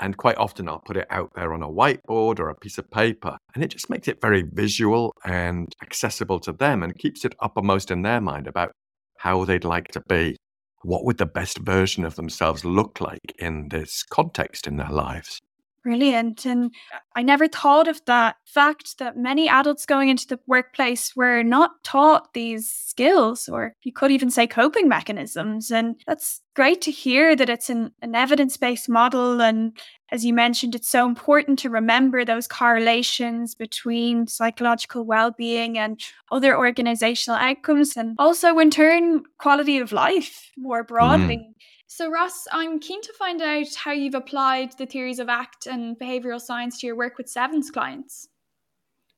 And 0.00 0.16
quite 0.16 0.38
often 0.38 0.70
I'll 0.70 0.80
put 0.80 0.96
it 0.96 1.06
out 1.10 1.28
there 1.34 1.52
on 1.52 1.62
a 1.62 1.68
whiteboard 1.68 2.40
or 2.40 2.48
a 2.48 2.54
piece 2.54 2.78
of 2.78 2.90
paper, 2.90 3.36
and 3.54 3.62
it 3.62 3.68
just 3.68 3.90
makes 3.90 4.08
it 4.08 4.22
very 4.22 4.42
visual 4.50 5.12
and 5.22 5.70
accessible 5.82 6.40
to 6.40 6.52
them 6.54 6.82
and 6.82 6.96
keeps 6.96 7.26
it 7.26 7.34
uppermost 7.40 7.90
in 7.90 8.00
their 8.00 8.22
mind 8.22 8.46
about 8.46 8.72
how 9.18 9.44
they'd 9.44 9.64
like 9.64 9.88
to 9.88 10.02
be. 10.08 10.38
What 10.80 11.04
would 11.04 11.18
the 11.18 11.26
best 11.26 11.58
version 11.58 12.06
of 12.06 12.14
themselves 12.14 12.64
look 12.64 13.02
like 13.02 13.34
in 13.38 13.68
this 13.68 14.02
context 14.02 14.66
in 14.66 14.78
their 14.78 14.90
lives? 14.90 15.40
Brilliant. 15.82 16.46
And 16.46 16.72
I 17.16 17.22
never 17.22 17.48
thought 17.48 17.88
of 17.88 18.00
that 18.06 18.36
fact 18.46 18.98
that 18.98 19.16
many 19.16 19.48
adults 19.48 19.84
going 19.84 20.10
into 20.10 20.28
the 20.28 20.38
workplace 20.46 21.16
were 21.16 21.42
not 21.42 21.82
taught 21.82 22.34
these 22.34 22.70
skills, 22.70 23.48
or 23.48 23.74
you 23.82 23.92
could 23.92 24.12
even 24.12 24.30
say 24.30 24.46
coping 24.46 24.88
mechanisms. 24.88 25.72
And 25.72 26.00
that's 26.06 26.40
great 26.54 26.82
to 26.82 26.92
hear 26.92 27.34
that 27.34 27.50
it's 27.50 27.68
an, 27.68 27.90
an 28.00 28.14
evidence 28.14 28.56
based 28.56 28.88
model. 28.88 29.42
And 29.42 29.76
as 30.12 30.24
you 30.24 30.32
mentioned, 30.32 30.76
it's 30.76 30.88
so 30.88 31.04
important 31.04 31.58
to 31.60 31.70
remember 31.70 32.24
those 32.24 32.46
correlations 32.46 33.56
between 33.56 34.28
psychological 34.28 35.04
well 35.04 35.32
being 35.32 35.78
and 35.78 36.00
other 36.30 36.56
organizational 36.56 37.40
outcomes, 37.40 37.96
and 37.96 38.14
also, 38.18 38.56
in 38.58 38.70
turn, 38.70 39.24
quality 39.38 39.78
of 39.78 39.90
life 39.90 40.52
more 40.56 40.84
broadly. 40.84 41.38
Mm. 41.38 41.54
So, 41.94 42.10
Ross, 42.10 42.48
I'm 42.50 42.80
keen 42.80 43.02
to 43.02 43.12
find 43.12 43.42
out 43.42 43.74
how 43.74 43.92
you've 43.92 44.14
applied 44.14 44.78
the 44.78 44.86
theories 44.86 45.18
of 45.18 45.28
ACT 45.28 45.66
and 45.66 45.94
behavioral 45.98 46.40
science 46.40 46.80
to 46.80 46.86
your 46.86 46.96
work 46.96 47.18
with 47.18 47.28
Sevens 47.28 47.70
clients. 47.70 48.28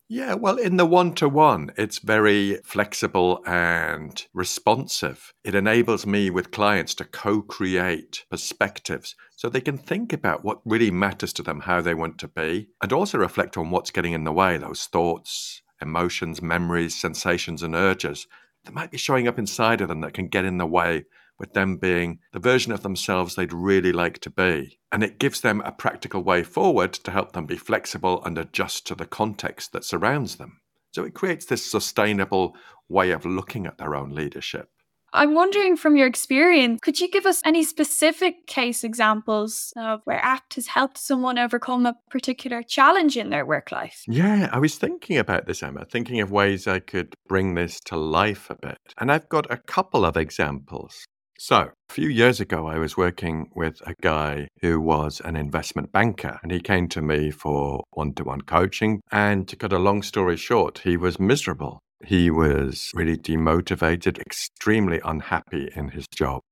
Yeah, 0.08 0.34
well, 0.34 0.56
in 0.56 0.76
the 0.76 0.84
one 0.84 1.14
to 1.14 1.28
one, 1.28 1.70
it's 1.76 2.00
very 2.00 2.56
flexible 2.64 3.44
and 3.46 4.26
responsive. 4.34 5.32
It 5.44 5.54
enables 5.54 6.04
me 6.04 6.30
with 6.30 6.50
clients 6.50 6.96
to 6.96 7.04
co 7.04 7.42
create 7.42 8.24
perspectives 8.28 9.14
so 9.36 9.48
they 9.48 9.60
can 9.60 9.78
think 9.78 10.12
about 10.12 10.44
what 10.44 10.60
really 10.64 10.90
matters 10.90 11.32
to 11.34 11.44
them, 11.44 11.60
how 11.60 11.80
they 11.80 11.94
want 11.94 12.18
to 12.18 12.28
be, 12.28 12.70
and 12.82 12.92
also 12.92 13.18
reflect 13.18 13.56
on 13.56 13.70
what's 13.70 13.92
getting 13.92 14.14
in 14.14 14.24
the 14.24 14.32
way 14.32 14.56
those 14.56 14.86
thoughts, 14.86 15.62
emotions, 15.80 16.42
memories, 16.42 16.96
sensations, 16.96 17.62
and 17.62 17.76
urges 17.76 18.26
that 18.64 18.74
might 18.74 18.90
be 18.90 18.98
showing 18.98 19.28
up 19.28 19.38
inside 19.38 19.80
of 19.80 19.86
them 19.86 20.00
that 20.00 20.14
can 20.14 20.26
get 20.26 20.44
in 20.44 20.58
the 20.58 20.66
way 20.66 21.04
with 21.38 21.52
them 21.52 21.76
being 21.76 22.18
the 22.32 22.38
version 22.38 22.72
of 22.72 22.82
themselves 22.82 23.34
they'd 23.34 23.52
really 23.52 23.92
like 23.92 24.18
to 24.20 24.30
be. 24.30 24.78
And 24.92 25.02
it 25.02 25.18
gives 25.18 25.40
them 25.40 25.60
a 25.62 25.72
practical 25.72 26.22
way 26.22 26.42
forward 26.42 26.92
to 26.92 27.10
help 27.10 27.32
them 27.32 27.46
be 27.46 27.56
flexible 27.56 28.22
and 28.24 28.38
adjust 28.38 28.86
to 28.86 28.94
the 28.94 29.06
context 29.06 29.72
that 29.72 29.84
surrounds 29.84 30.36
them. 30.36 30.60
So 30.92 31.04
it 31.04 31.14
creates 31.14 31.46
this 31.46 31.68
sustainable 31.68 32.56
way 32.88 33.10
of 33.10 33.26
looking 33.26 33.66
at 33.66 33.78
their 33.78 33.96
own 33.96 34.14
leadership. 34.14 34.68
I'm 35.16 35.34
wondering 35.34 35.76
from 35.76 35.96
your 35.96 36.08
experience, 36.08 36.80
could 36.82 37.00
you 37.00 37.08
give 37.08 37.24
us 37.24 37.40
any 37.44 37.62
specific 37.62 38.48
case 38.48 38.82
examples 38.82 39.72
of 39.76 40.00
where 40.04 40.18
ACT 40.18 40.56
has 40.56 40.66
helped 40.66 40.98
someone 40.98 41.38
overcome 41.38 41.86
a 41.86 41.94
particular 42.10 42.64
challenge 42.64 43.16
in 43.16 43.30
their 43.30 43.46
work 43.46 43.70
life? 43.70 44.02
Yeah, 44.08 44.50
I 44.52 44.58
was 44.58 44.74
thinking 44.74 45.16
about 45.16 45.46
this, 45.46 45.62
Emma, 45.62 45.84
thinking 45.84 46.20
of 46.20 46.32
ways 46.32 46.66
I 46.66 46.80
could 46.80 47.14
bring 47.28 47.54
this 47.54 47.78
to 47.86 47.96
life 47.96 48.50
a 48.50 48.56
bit. 48.56 48.78
And 48.98 49.12
I've 49.12 49.28
got 49.28 49.48
a 49.52 49.56
couple 49.56 50.04
of 50.04 50.16
examples. 50.16 51.06
So, 51.38 51.56
a 51.56 51.92
few 51.92 52.08
years 52.08 52.40
ago, 52.40 52.68
I 52.68 52.78
was 52.78 52.96
working 52.96 53.50
with 53.56 53.80
a 53.86 53.94
guy 54.00 54.48
who 54.60 54.80
was 54.80 55.20
an 55.24 55.34
investment 55.34 55.90
banker, 55.90 56.38
and 56.42 56.52
he 56.52 56.60
came 56.60 56.88
to 56.88 57.02
me 57.02 57.32
for 57.32 57.82
one 57.90 58.14
to 58.14 58.24
one 58.24 58.42
coaching. 58.42 59.00
And 59.10 59.48
to 59.48 59.56
cut 59.56 59.72
a 59.72 59.78
long 59.78 60.02
story 60.02 60.36
short, 60.36 60.78
he 60.84 60.96
was 60.96 61.18
miserable. 61.18 61.80
He 62.04 62.30
was 62.30 62.90
really 62.94 63.16
demotivated, 63.16 64.20
extremely 64.20 65.00
unhappy 65.04 65.70
in 65.74 65.88
his 65.88 66.06
job. 66.14 66.42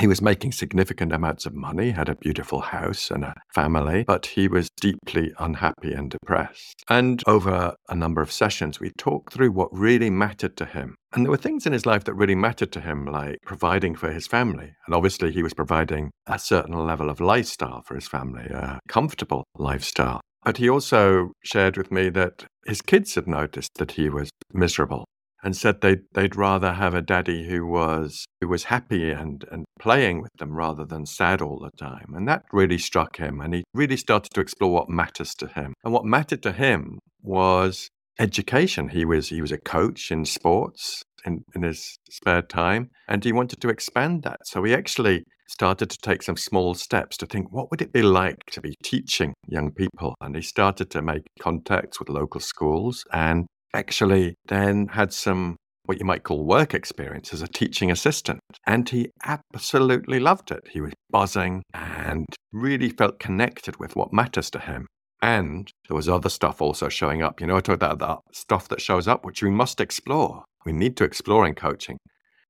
He 0.00 0.06
was 0.06 0.22
making 0.22 0.52
significant 0.52 1.12
amounts 1.12 1.44
of 1.44 1.54
money, 1.54 1.90
had 1.90 2.08
a 2.08 2.14
beautiful 2.14 2.60
house 2.60 3.10
and 3.10 3.22
a 3.22 3.34
family, 3.54 4.04
but 4.04 4.24
he 4.24 4.48
was 4.48 4.70
deeply 4.80 5.34
unhappy 5.38 5.92
and 5.92 6.10
depressed. 6.10 6.82
And 6.88 7.22
over 7.26 7.74
a 7.86 7.94
number 7.94 8.22
of 8.22 8.32
sessions, 8.32 8.80
we 8.80 8.92
talked 8.96 9.30
through 9.30 9.52
what 9.52 9.68
really 9.70 10.08
mattered 10.08 10.56
to 10.56 10.64
him. 10.64 10.96
And 11.12 11.26
there 11.26 11.30
were 11.30 11.36
things 11.36 11.66
in 11.66 11.74
his 11.74 11.84
life 11.84 12.04
that 12.04 12.14
really 12.14 12.34
mattered 12.34 12.72
to 12.72 12.80
him, 12.80 13.04
like 13.04 13.36
providing 13.44 13.94
for 13.94 14.10
his 14.10 14.26
family. 14.26 14.72
And 14.86 14.94
obviously, 14.94 15.32
he 15.32 15.42
was 15.42 15.52
providing 15.52 16.12
a 16.26 16.38
certain 16.38 16.74
level 16.86 17.10
of 17.10 17.20
lifestyle 17.20 17.82
for 17.84 17.94
his 17.94 18.08
family, 18.08 18.44
a 18.44 18.78
comfortable 18.88 19.44
lifestyle. 19.58 20.22
But 20.44 20.56
he 20.56 20.70
also 20.70 21.32
shared 21.44 21.76
with 21.76 21.92
me 21.92 22.08
that 22.10 22.46
his 22.64 22.80
kids 22.80 23.16
had 23.16 23.26
noticed 23.26 23.72
that 23.76 23.92
he 23.92 24.08
was 24.08 24.30
miserable 24.54 25.04
and 25.42 25.56
said 25.56 25.80
they'd, 25.80 26.02
they'd 26.12 26.36
rather 26.36 26.72
have 26.72 26.94
a 26.94 27.02
daddy 27.02 27.48
who 27.48 27.66
was 27.66 28.26
who 28.40 28.48
was 28.48 28.64
happy 28.64 29.10
and, 29.10 29.44
and 29.50 29.64
playing 29.78 30.22
with 30.22 30.32
them 30.38 30.52
rather 30.52 30.84
than 30.84 31.06
sad 31.06 31.40
all 31.40 31.58
the 31.58 31.76
time. 31.78 32.12
And 32.14 32.26
that 32.28 32.44
really 32.52 32.78
struck 32.78 33.16
him 33.16 33.40
and 33.40 33.54
he 33.54 33.64
really 33.74 33.96
started 33.96 34.30
to 34.34 34.40
explore 34.40 34.72
what 34.72 34.88
matters 34.88 35.34
to 35.36 35.46
him. 35.46 35.74
And 35.84 35.92
what 35.92 36.04
mattered 36.04 36.42
to 36.44 36.52
him 36.52 36.98
was 37.22 37.88
education. 38.18 38.88
He 38.88 39.04
was 39.04 39.28
he 39.28 39.40
was 39.40 39.52
a 39.52 39.58
coach 39.58 40.10
in 40.10 40.24
sports 40.24 41.02
in, 41.24 41.44
in 41.54 41.62
his 41.62 41.96
spare 42.10 42.42
time 42.42 42.90
and 43.08 43.24
he 43.24 43.32
wanted 43.32 43.60
to 43.60 43.68
expand 43.68 44.22
that. 44.22 44.40
So 44.44 44.62
he 44.62 44.74
actually 44.74 45.24
started 45.48 45.90
to 45.90 45.98
take 45.98 46.22
some 46.22 46.36
small 46.36 46.74
steps 46.74 47.16
to 47.16 47.26
think 47.26 47.52
what 47.52 47.70
would 47.70 47.82
it 47.82 47.92
be 47.92 48.02
like 48.02 48.38
to 48.52 48.60
be 48.60 48.76
teaching 48.84 49.34
young 49.48 49.72
people 49.72 50.14
and 50.20 50.36
he 50.36 50.42
started 50.42 50.90
to 50.90 51.02
make 51.02 51.22
contacts 51.40 51.98
with 51.98 52.08
local 52.08 52.40
schools 52.40 53.04
and 53.12 53.46
actually 53.74 54.34
then 54.46 54.88
had 54.88 55.12
some 55.12 55.56
what 55.90 55.98
you 55.98 56.04
might 56.06 56.22
call 56.22 56.44
work 56.44 56.72
experience 56.72 57.32
as 57.32 57.42
a 57.42 57.48
teaching 57.48 57.90
assistant. 57.90 58.38
And 58.64 58.88
he 58.88 59.10
absolutely 59.24 60.20
loved 60.20 60.52
it. 60.52 60.68
He 60.70 60.80
was 60.80 60.92
buzzing 61.10 61.64
and 61.74 62.26
really 62.52 62.90
felt 62.90 63.18
connected 63.18 63.78
with 63.78 63.96
what 63.96 64.12
matters 64.12 64.50
to 64.50 64.60
him. 64.60 64.86
And 65.20 65.68
there 65.88 65.96
was 65.96 66.08
other 66.08 66.28
stuff 66.28 66.62
also 66.62 66.88
showing 66.88 67.22
up. 67.22 67.40
You 67.40 67.48
know, 67.48 67.56
I 67.56 67.60
talked 67.60 67.82
about 67.82 67.98
that 67.98 68.18
stuff 68.32 68.68
that 68.68 68.80
shows 68.80 69.08
up, 69.08 69.24
which 69.24 69.42
we 69.42 69.50
must 69.50 69.80
explore. 69.80 70.44
We 70.64 70.72
need 70.72 70.96
to 70.98 71.04
explore 71.04 71.46
in 71.46 71.54
coaching. 71.54 71.98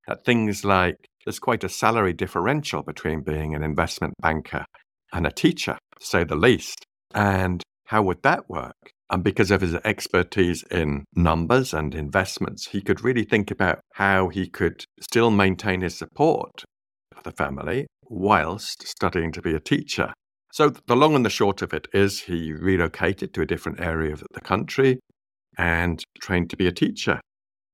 That 0.06 0.24
things 0.24 0.64
like 0.64 0.96
there's 1.24 1.38
quite 1.38 1.64
a 1.64 1.68
salary 1.68 2.12
differential 2.12 2.82
between 2.82 3.22
being 3.22 3.54
an 3.54 3.62
investment 3.62 4.14
banker 4.20 4.64
and 5.12 5.26
a 5.26 5.32
teacher, 5.32 5.78
to 5.98 6.06
say 6.06 6.24
the 6.24 6.36
least. 6.36 6.84
And 7.14 7.62
how 7.86 8.02
would 8.02 8.22
that 8.22 8.48
work? 8.48 8.92
And 9.10 9.24
because 9.24 9.50
of 9.50 9.60
his 9.60 9.74
expertise 9.76 10.62
in 10.70 11.04
numbers 11.14 11.74
and 11.74 11.94
investments, 11.94 12.68
he 12.68 12.80
could 12.80 13.02
really 13.02 13.24
think 13.24 13.50
about 13.50 13.80
how 13.94 14.28
he 14.28 14.48
could 14.48 14.84
still 15.00 15.32
maintain 15.32 15.80
his 15.80 15.98
support 15.98 16.64
for 17.12 17.22
the 17.24 17.32
family 17.32 17.88
whilst 18.04 18.86
studying 18.86 19.32
to 19.32 19.42
be 19.42 19.52
a 19.52 19.60
teacher. 19.60 20.12
So, 20.52 20.70
the 20.86 20.96
long 20.96 21.14
and 21.14 21.24
the 21.24 21.30
short 21.30 21.62
of 21.62 21.72
it 21.72 21.86
is 21.92 22.22
he 22.22 22.52
relocated 22.52 23.34
to 23.34 23.42
a 23.42 23.46
different 23.46 23.80
area 23.80 24.12
of 24.12 24.22
the 24.32 24.40
country 24.40 24.98
and 25.56 26.02
trained 26.20 26.50
to 26.50 26.56
be 26.56 26.66
a 26.66 26.72
teacher. 26.72 27.20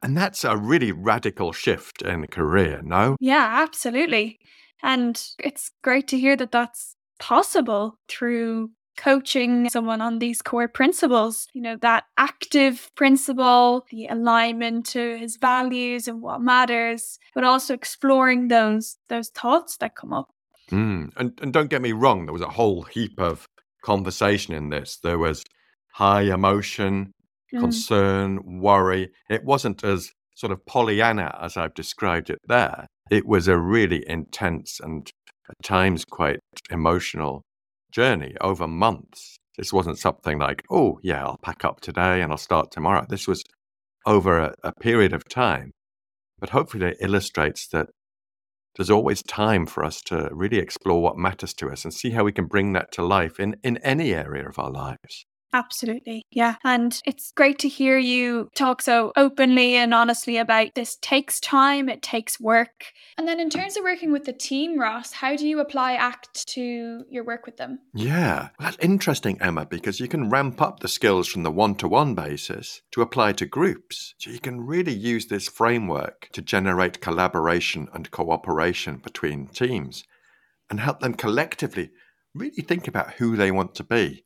And 0.02 0.16
that's 0.16 0.44
a 0.44 0.56
really 0.56 0.92
radical 0.92 1.52
shift 1.52 2.02
in 2.02 2.26
career, 2.26 2.80
no? 2.82 3.16
Yeah, 3.20 3.62
absolutely. 3.62 4.38
And 4.82 5.22
it's 5.38 5.70
great 5.82 6.06
to 6.08 6.18
hear 6.18 6.36
that 6.36 6.52
that's 6.52 6.96
possible 7.18 7.98
through 8.08 8.70
coaching 8.96 9.68
someone 9.68 10.00
on 10.00 10.18
these 10.18 10.42
core 10.42 10.68
principles, 10.68 11.48
you 11.52 11.60
know, 11.60 11.76
that 11.82 12.04
active 12.16 12.90
principle, 12.94 13.86
the 13.90 14.06
alignment 14.06 14.86
to 14.86 15.16
his 15.18 15.36
values 15.36 16.08
and 16.08 16.22
what 16.22 16.40
matters, 16.40 17.18
but 17.34 17.44
also 17.44 17.74
exploring 17.74 18.48
those 18.48 18.96
those 19.08 19.28
thoughts 19.28 19.76
that 19.78 19.96
come 19.96 20.12
up. 20.12 20.30
Mm. 20.70 21.12
And, 21.16 21.38
and 21.40 21.52
don't 21.52 21.70
get 21.70 21.82
me 21.82 21.92
wrong, 21.92 22.26
there 22.26 22.32
was 22.32 22.42
a 22.42 22.48
whole 22.48 22.82
heap 22.82 23.20
of 23.20 23.46
conversation 23.82 24.54
in 24.54 24.70
this. 24.70 24.98
There 25.02 25.18
was 25.18 25.44
high 25.92 26.22
emotion, 26.22 27.12
mm. 27.54 27.60
concern, 27.60 28.60
worry. 28.60 29.10
It 29.30 29.44
wasn't 29.44 29.84
as 29.84 30.10
sort 30.34 30.52
of 30.52 30.64
Pollyanna 30.66 31.38
as 31.40 31.56
I've 31.56 31.74
described 31.74 32.30
it 32.30 32.40
there. 32.46 32.86
It 33.10 33.26
was 33.26 33.48
a 33.48 33.56
really 33.56 34.04
intense 34.08 34.80
and 34.80 35.08
at 35.48 35.56
times 35.62 36.04
quite 36.04 36.40
emotional 36.70 37.42
journey 37.96 38.34
over 38.42 38.68
months. 38.68 39.38
This 39.56 39.72
wasn't 39.72 39.98
something 39.98 40.38
like, 40.38 40.62
oh, 40.70 40.98
yeah, 41.02 41.24
I'll 41.24 41.38
pack 41.42 41.64
up 41.64 41.80
today 41.80 42.20
and 42.20 42.30
I'll 42.30 42.36
start 42.36 42.70
tomorrow. 42.70 43.06
This 43.08 43.26
was 43.26 43.42
over 44.04 44.38
a, 44.38 44.54
a 44.62 44.72
period 44.74 45.14
of 45.14 45.26
time. 45.26 45.72
But 46.38 46.50
hopefully, 46.50 46.88
it 46.88 46.98
illustrates 47.00 47.66
that 47.68 47.86
there's 48.76 48.90
always 48.90 49.22
time 49.22 49.64
for 49.64 49.82
us 49.82 50.02
to 50.02 50.28
really 50.30 50.58
explore 50.58 51.00
what 51.00 51.16
matters 51.16 51.54
to 51.54 51.70
us 51.70 51.84
and 51.84 51.94
see 51.94 52.10
how 52.10 52.24
we 52.24 52.32
can 52.32 52.44
bring 52.44 52.74
that 52.74 52.92
to 52.92 53.02
life 53.02 53.40
in, 53.40 53.56
in 53.64 53.78
any 53.78 54.12
area 54.12 54.46
of 54.46 54.58
our 54.58 54.70
lives. 54.70 55.24
Absolutely. 55.52 56.22
Yeah. 56.30 56.56
And 56.64 57.00
it's 57.06 57.32
great 57.32 57.58
to 57.60 57.68
hear 57.68 57.98
you 57.98 58.50
talk 58.54 58.82
so 58.82 59.12
openly 59.16 59.76
and 59.76 59.94
honestly 59.94 60.36
about 60.36 60.74
this 60.74 60.98
takes 61.00 61.40
time, 61.40 61.88
it 61.88 62.02
takes 62.02 62.38
work. 62.38 62.92
And 63.16 63.26
then 63.26 63.40
in 63.40 63.48
terms 63.48 63.76
of 63.76 63.84
working 63.84 64.12
with 64.12 64.24
the 64.24 64.32
team, 64.32 64.78
Ross, 64.78 65.12
how 65.12 65.36
do 65.36 65.46
you 65.46 65.60
apply 65.60 65.94
ACT 65.94 66.46
to 66.48 67.04
your 67.08 67.24
work 67.24 67.46
with 67.46 67.56
them? 67.56 67.78
Yeah. 67.94 68.48
That's 68.58 68.76
interesting, 68.80 69.38
Emma, 69.40 69.64
because 69.64 70.00
you 70.00 70.08
can 70.08 70.28
ramp 70.28 70.60
up 70.60 70.80
the 70.80 70.88
skills 70.88 71.28
from 71.28 71.42
the 71.42 71.50
one 71.50 71.74
to 71.76 71.88
one 71.88 72.14
basis 72.14 72.82
to 72.92 73.02
apply 73.02 73.32
to 73.34 73.46
groups. 73.46 74.14
So 74.18 74.30
you 74.30 74.40
can 74.40 74.60
really 74.60 74.94
use 74.94 75.26
this 75.26 75.48
framework 75.48 76.28
to 76.32 76.42
generate 76.42 77.00
collaboration 77.00 77.88
and 77.94 78.10
cooperation 78.10 78.98
between 78.98 79.46
teams 79.46 80.04
and 80.68 80.80
help 80.80 81.00
them 81.00 81.14
collectively 81.14 81.90
really 82.34 82.62
think 82.62 82.86
about 82.86 83.14
who 83.14 83.36
they 83.36 83.50
want 83.50 83.74
to 83.76 83.84
be 83.84 84.25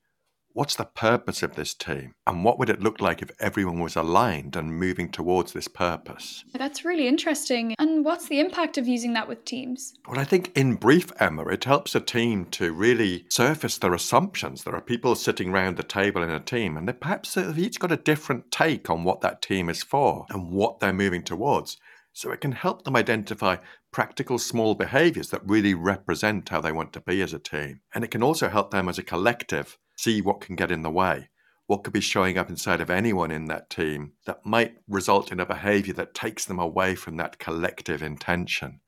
what's 0.53 0.77
the 0.77 0.85
purpose 0.85 1.43
of 1.43 1.55
this 1.55 1.75
team? 1.75 2.13
And 2.27 2.45
what 2.45 2.59
would 2.59 2.71
it 2.71 2.81
look 2.81 3.01
like 3.01 3.23
if 3.23 3.31
everyone 3.41 3.81
was 3.81 3.97
aligned 3.97 4.57
and 4.57 4.79
moving 4.79 5.11
towards 5.11 5.53
this 5.53 5.69
purpose? 5.69 6.45
That's 6.55 6.85
really 6.85 7.07
interesting. 7.07 7.75
And 7.79 8.05
what's 8.05 8.29
the 8.29 8.41
impact 8.41 8.79
of 8.79 8.89
using 8.89 9.13
that 9.15 9.29
with 9.29 9.45
teams? 9.45 9.95
Well, 10.09 10.19
I 10.19 10.25
think 10.25 10.53
in 10.57 10.75
brief, 10.75 11.11
Emma, 11.21 11.47
it 11.49 11.65
helps 11.65 11.95
a 11.95 12.01
team 12.01 12.47
to 12.47 12.73
really 12.73 13.27
surface 13.29 13.79
their 13.79 13.95
assumptions. 13.95 14.65
There 14.65 14.75
are 14.75 14.81
people 14.81 15.15
sitting 15.15 15.51
around 15.51 15.77
the 15.77 15.83
table 15.83 16.23
in 16.23 16.31
a 16.31 16.41
team, 16.41 16.77
and 16.77 16.89
they 16.89 16.93
perhaps 16.93 17.35
they've 17.35 17.59
each 17.59 17.79
got 17.79 17.93
a 17.93 17.97
different 17.97 18.51
take 18.51 18.91
on 18.91 19.05
what 19.05 19.21
that 19.21 19.43
team 19.43 19.69
is 19.69 19.83
for 19.83 20.27
and 20.31 20.51
what 20.51 20.81
they're 20.81 20.93
moving 20.93 21.23
towards. 21.23 21.79
So 22.21 22.31
it 22.33 22.43
can 22.43 22.53
help 22.53 22.85
them 22.85 22.97
identify 22.97 23.57
practical 23.93 24.39
small 24.39 24.75
behaviors 24.75 25.31
that 25.31 25.41
really 25.43 25.73
represent 25.73 26.51
how 26.51 26.61
they 26.61 26.71
want 26.71 26.93
to 26.93 27.01
be 27.01 27.23
as 27.23 27.33
a 27.33 27.39
team. 27.39 27.81
And 27.95 28.05
it 28.05 28.11
can 28.11 28.23
also 28.23 28.51
help 28.51 28.71
them 28.71 28.91
as 28.91 28.99
a 28.99 29.03
collective 29.03 29.79
see 29.97 30.21
what 30.21 30.43
can 30.43 30.55
get 30.55 30.71
in 30.71 30.83
the 30.83 30.91
way, 30.91 31.31
what 31.67 31.83
could 31.83 31.95
be 31.95 32.03
showing 32.03 32.37
up 32.37 32.51
inside 32.51 32.83
of 32.83 32.91
anyone 32.91 33.31
in 33.31 33.47
that 33.47 33.71
team 33.71 34.13
that 34.27 34.45
might 34.45 34.77
result 34.87 35.33
in 35.33 35.41
a 35.41 35.47
behavior 35.47 35.95
that 35.95 36.13
takes 36.13 36.45
them 36.45 36.59
away 36.59 36.95
from 36.95 37.17
that 37.17 37.39
collective 37.39 38.03
intention. 38.03 38.81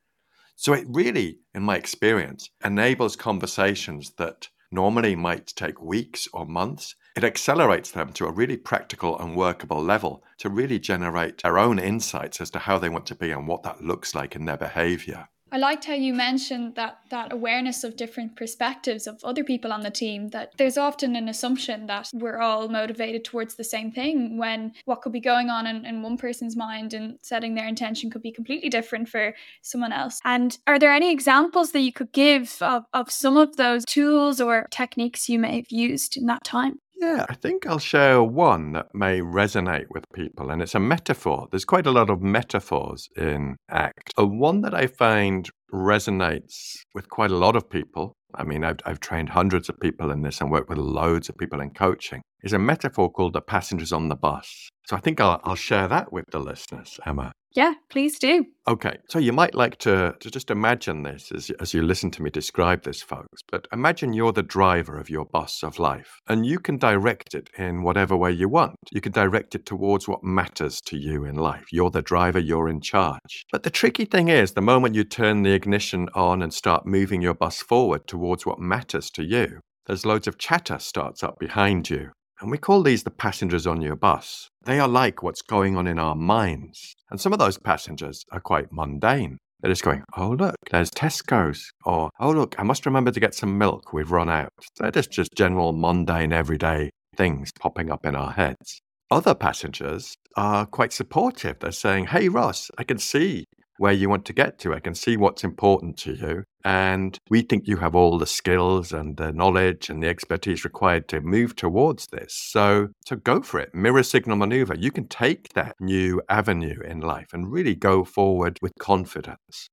So 0.55 0.75
it 0.75 0.85
really, 0.87 1.39
in 1.55 1.63
my 1.63 1.79
experience, 1.79 2.51
enables 2.63 3.17
conversations 3.17 4.13
that 4.19 4.49
normally 4.71 5.17
might 5.17 5.47
take 5.47 5.81
weeks 5.81 6.29
or 6.35 6.45
months. 6.45 6.97
It 7.15 7.25
accelerates 7.25 7.91
them 7.91 8.13
to 8.15 8.27
a 8.27 8.33
really 8.33 8.57
practical 8.57 9.19
and 9.19 9.37
workable 9.37 9.83
level 9.83 10.25
to 10.39 10.49
really 10.49 10.79
generate 10.79 11.43
their 11.43 11.59
own 11.59 11.79
insights 11.79 12.41
as 12.41 12.51
to 12.51 12.61
how 12.61 12.79
they 12.79 12.89
want 12.89 13.07
to 13.07 13.15
be 13.15 13.31
and 13.31 13.47
what 13.47 13.63
that 13.65 13.85
looks 13.85 14.15
like 14.15 14.35
in 14.35 14.47
their 14.47 14.57
behavior. 14.57 15.29
I 15.53 15.59
liked 15.59 15.85
how 15.85 15.93
you 15.93 16.15
mentioned 16.15 16.77
that 16.77 17.01
that 17.11 17.31
awareness 17.31 17.85
of 17.85 17.97
different 17.97 18.37
perspectives 18.37 19.07
of 19.07 19.23
other 19.23 19.45
people 19.45 19.71
on 19.71 19.83
the 19.83 19.91
team 19.91 20.29
that 20.29 20.53
there's 20.57 20.79
often 20.79 21.15
an 21.15 21.29
assumption 21.29 21.87
that 21.89 22.09
we're 22.15 22.41
all 22.41 22.71
motivated 22.71 23.23
towards 23.23 23.57
the 23.57 23.63
same 23.63 23.93
thing 23.93 24.39
when 24.39 24.73
what 24.87 25.03
could 25.03 25.13
be 25.13 25.21
going 25.21 25.51
on 25.51 25.67
in, 25.67 25.85
in 25.85 26.01
one 26.01 26.17
person's 26.17 26.57
mind 26.57 26.95
and 26.95 27.19
setting 27.21 27.55
their 27.55 27.69
intention 27.69 28.11
could 28.11 28.23
be 28.23 28.33
completely 28.33 28.71
different 28.71 29.11
for 29.11 29.35
someone 29.61 29.93
else. 29.93 30.21
And 30.25 30.57
are 30.67 30.79
there 30.79 30.95
any 30.95 31.13
examples 31.13 31.73
that 31.73 31.81
you 31.81 31.93
could 31.93 32.13
give 32.13 32.57
of, 32.63 32.87
of 32.95 33.11
some 33.11 33.37
of 33.37 33.57
those 33.57 33.85
tools 33.85 34.41
or 34.41 34.67
techniques 34.71 35.29
you 35.29 35.39
may 35.39 35.57
have 35.57 35.71
used 35.71 36.17
in 36.17 36.25
that 36.27 36.45
time? 36.45 36.79
Yeah, 37.03 37.27
I 37.29 37.35
think 37.35 37.67
I'll 37.67 37.81
share 37.81 38.23
one 38.23 38.75
that 38.75 38.95
may 38.95 39.19
resonate 39.19 39.87
with 39.91 40.05
people, 40.15 40.51
and 40.51 40.63
it's 40.63 40.77
a 40.77 40.79
metaphor. 40.79 41.49
There's 41.51 41.65
quite 41.65 41.85
a 41.85 41.91
lot 41.91 42.09
of 42.11 42.23
metaphors 42.23 43.09
in 43.17 43.57
ACT. 43.69 44.13
A 44.17 44.25
one 44.25 44.61
that 44.61 44.73
I 44.73 44.87
find 44.87 45.51
resonates 45.75 46.77
with 46.95 47.09
quite 47.09 47.33
a 47.33 47.37
lot 47.37 47.57
of 47.57 47.69
people. 47.69 48.15
I 48.37 48.45
mean, 48.45 48.63
I've, 48.63 48.77
I've 48.87 49.01
trained 49.01 49.31
hundreds 49.31 49.69
of 49.69 49.81
people 49.81 50.13
in 50.13 50.23
this 50.23 50.41
and 50.41 50.49
worked 50.49 50.69
with 50.69 50.79
loads 50.79 51.29
of 51.29 51.37
people 51.37 51.61
in 51.61 51.71
coaching. 51.71 52.23
Is 52.45 52.53
a 52.53 52.59
metaphor 52.61 53.11
called 53.11 53.33
the 53.33 53.41
passengers 53.41 53.93
on 53.93 54.09
the 54.09 54.15
bus. 54.15 54.69
So 54.87 54.97
I 54.97 55.01
think 55.01 55.21
I'll, 55.21 55.41
I'll 55.45 55.55
share 55.55 55.89
that 55.89 56.13
with 56.13 56.25
the 56.31 56.41
listeners, 56.41 56.99
Emma. 57.07 57.33
Yeah, 57.55 57.75
please 57.91 58.19
do. 58.19 58.47
Okay, 58.67 58.97
so 59.11 59.19
you 59.19 59.33
might 59.33 59.55
like 59.55 59.77
to, 59.79 60.15
to 60.19 60.31
just 60.31 60.51
imagine 60.51 61.03
this 61.03 61.31
as, 61.33 61.51
as 61.61 61.75
you 61.75 61.83
listen 61.83 62.11
to 62.13 62.23
me 62.23 62.31
describe 62.31 62.83
this, 62.83 63.03
folks. 63.03 63.43
But 63.51 63.69
imagine 63.73 64.15
you're 64.15 64.33
the 64.33 64.43
driver 64.43 64.99
of 64.99 65.11
your 65.11 65.27
bus 65.27 65.63
of 65.63 65.79
life, 65.79 66.19
and 66.29 66.47
you 66.47 66.59
can 66.59 66.79
direct 66.79 67.35
it 67.35 67.51
in 67.59 67.83
whatever 67.83 68.17
way 68.17 68.33
you 68.33 68.49
want. 68.49 68.77
You 68.91 69.03
can 69.03 69.13
direct 69.13 69.55
it 69.55 69.67
towards 69.67 70.09
what 70.09 70.25
matters 70.25 70.81
to 70.87 70.97
you 70.97 71.25
in 71.27 71.35
life. 71.35 71.67
You're 71.71 71.91
the 71.91 72.01
driver, 72.01 72.39
you're 72.39 72.71
in 72.71 72.81
charge. 72.81 73.45
But 73.53 73.65
the 73.65 73.71
tricky 73.71 74.07
thing 74.07 74.29
is, 74.29 74.53
the 74.53 74.63
moment 74.63 74.95
you 74.95 75.05
turn 75.05 75.43
the 75.43 75.53
ignition 75.53 76.09
on 76.15 76.41
and 76.41 76.55
start 76.55 76.87
moving 76.87 77.21
your 77.21 77.35
bus 77.35 77.61
forward 77.61 78.07
towards 78.07 78.47
what 78.47 78.61
matters 78.61 79.11
to 79.11 79.25
you, 79.25 79.61
there's 79.87 80.07
loads 80.07 80.27
of 80.27 80.39
chatter 80.39 80.79
starts 80.79 81.23
up 81.23 81.39
behind 81.39 81.91
you. 81.91 82.13
And 82.41 82.51
we 82.51 82.59
call 82.59 82.83
these 82.83 83.03
the 83.03 83.11
passengers 83.11 83.67
on 83.67 83.83
your 83.83 83.95
bus. 83.95 84.49
They 84.65 84.79
are 84.79 84.89
like 84.89 85.23
what's 85.23 85.43
going 85.43 85.77
on 85.77 85.87
in 85.87 85.99
our 85.99 86.15
minds. 86.15 86.95
And 87.11 87.21
some 87.21 87.33
of 87.33 87.39
those 87.39 87.59
passengers 87.59 88.25
are 88.33 88.41
quite 88.41 88.73
mundane. 88.73 89.39
They're 89.61 89.71
just 89.71 89.85
going, 89.85 90.03
oh, 90.17 90.31
look, 90.31 90.57
there's 90.71 90.91
Tesco's. 90.91 91.71
Or, 91.85 92.11
oh, 92.21 92.31
look, 92.31 92.55
I 92.59 92.63
must 92.63 92.87
remember 92.87 93.11
to 93.11 93.21
get 93.21 93.35
some 93.35 93.59
milk. 93.59 93.93
We've 93.93 94.11
run 94.11 94.29
out. 94.29 94.51
They're 94.79 94.91
just, 94.91 95.13
just 95.13 95.31
general 95.37 95.73
mundane, 95.73 96.33
everyday 96.33 96.91
things 97.17 97.51
popping 97.59 97.91
up 97.91 98.07
in 98.07 98.17
our 98.17 98.33
heads. 98.33 98.81
Other 99.11 99.35
passengers 99.35 100.15
are 100.37 100.67
quite 100.67 100.93
supportive. 100.93 101.59
They're 101.59 101.73
saying, 101.73 102.07
hey, 102.07 102.29
Ross, 102.29 102.71
I 102.79 102.85
can 102.85 102.99
see 102.99 103.45
where 103.79 103.93
you 103.93 104.09
want 104.09 104.25
to 104.27 104.33
get 104.33 104.59
to. 104.61 104.75
I 104.75 104.81
can 104.81 104.95
see 104.95 105.17
what's 105.17 105.45
important 105.45 105.97
to 105.99 106.15
you. 106.15 106.45
And 106.65 107.19
we 107.29 107.43
think 107.43 107.67
you 107.67 107.79
have 107.79 107.95
all 107.95 108.19
the 108.19 108.27
skills 108.27 108.93
and 108.93 109.17
the 109.17 109.33
knowledge 109.33 109.91
and 109.91 110.03
the 110.03 110.09
expertise 110.09 110.65
required 110.65 111.09
to 111.09 111.21
move 111.21 111.57
towards 111.57 112.07
this. 112.09 112.35
So, 112.35 112.89
so 113.07 113.17
go 113.17 113.43
for 113.43 113.59
it. 113.61 113.75
Mirror 113.75 114.05
signal 114.05 114.37
maneuver. 114.37 114.75
You 114.75 114.91
can 114.91 115.09
take 115.09 115.53
that 115.55 115.75
new 115.81 116.23
avenue 116.29 116.81
in 116.81 117.01
life 117.01 117.29
and 117.33 117.51
really 117.51 117.75
go 117.75 118.05
forward 118.05 118.59
with 118.63 118.73
confidence. 118.79 119.69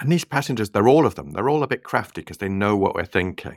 And 0.00 0.10
these 0.10 0.24
passengers, 0.24 0.70
they're 0.70 0.88
all 0.88 1.06
of 1.06 1.14
them, 1.14 1.30
they're 1.30 1.48
all 1.48 1.62
a 1.62 1.68
bit 1.68 1.84
crafty 1.84 2.22
because 2.22 2.38
they 2.38 2.48
know 2.48 2.76
what 2.76 2.94
we're 2.94 3.04
thinking. 3.04 3.56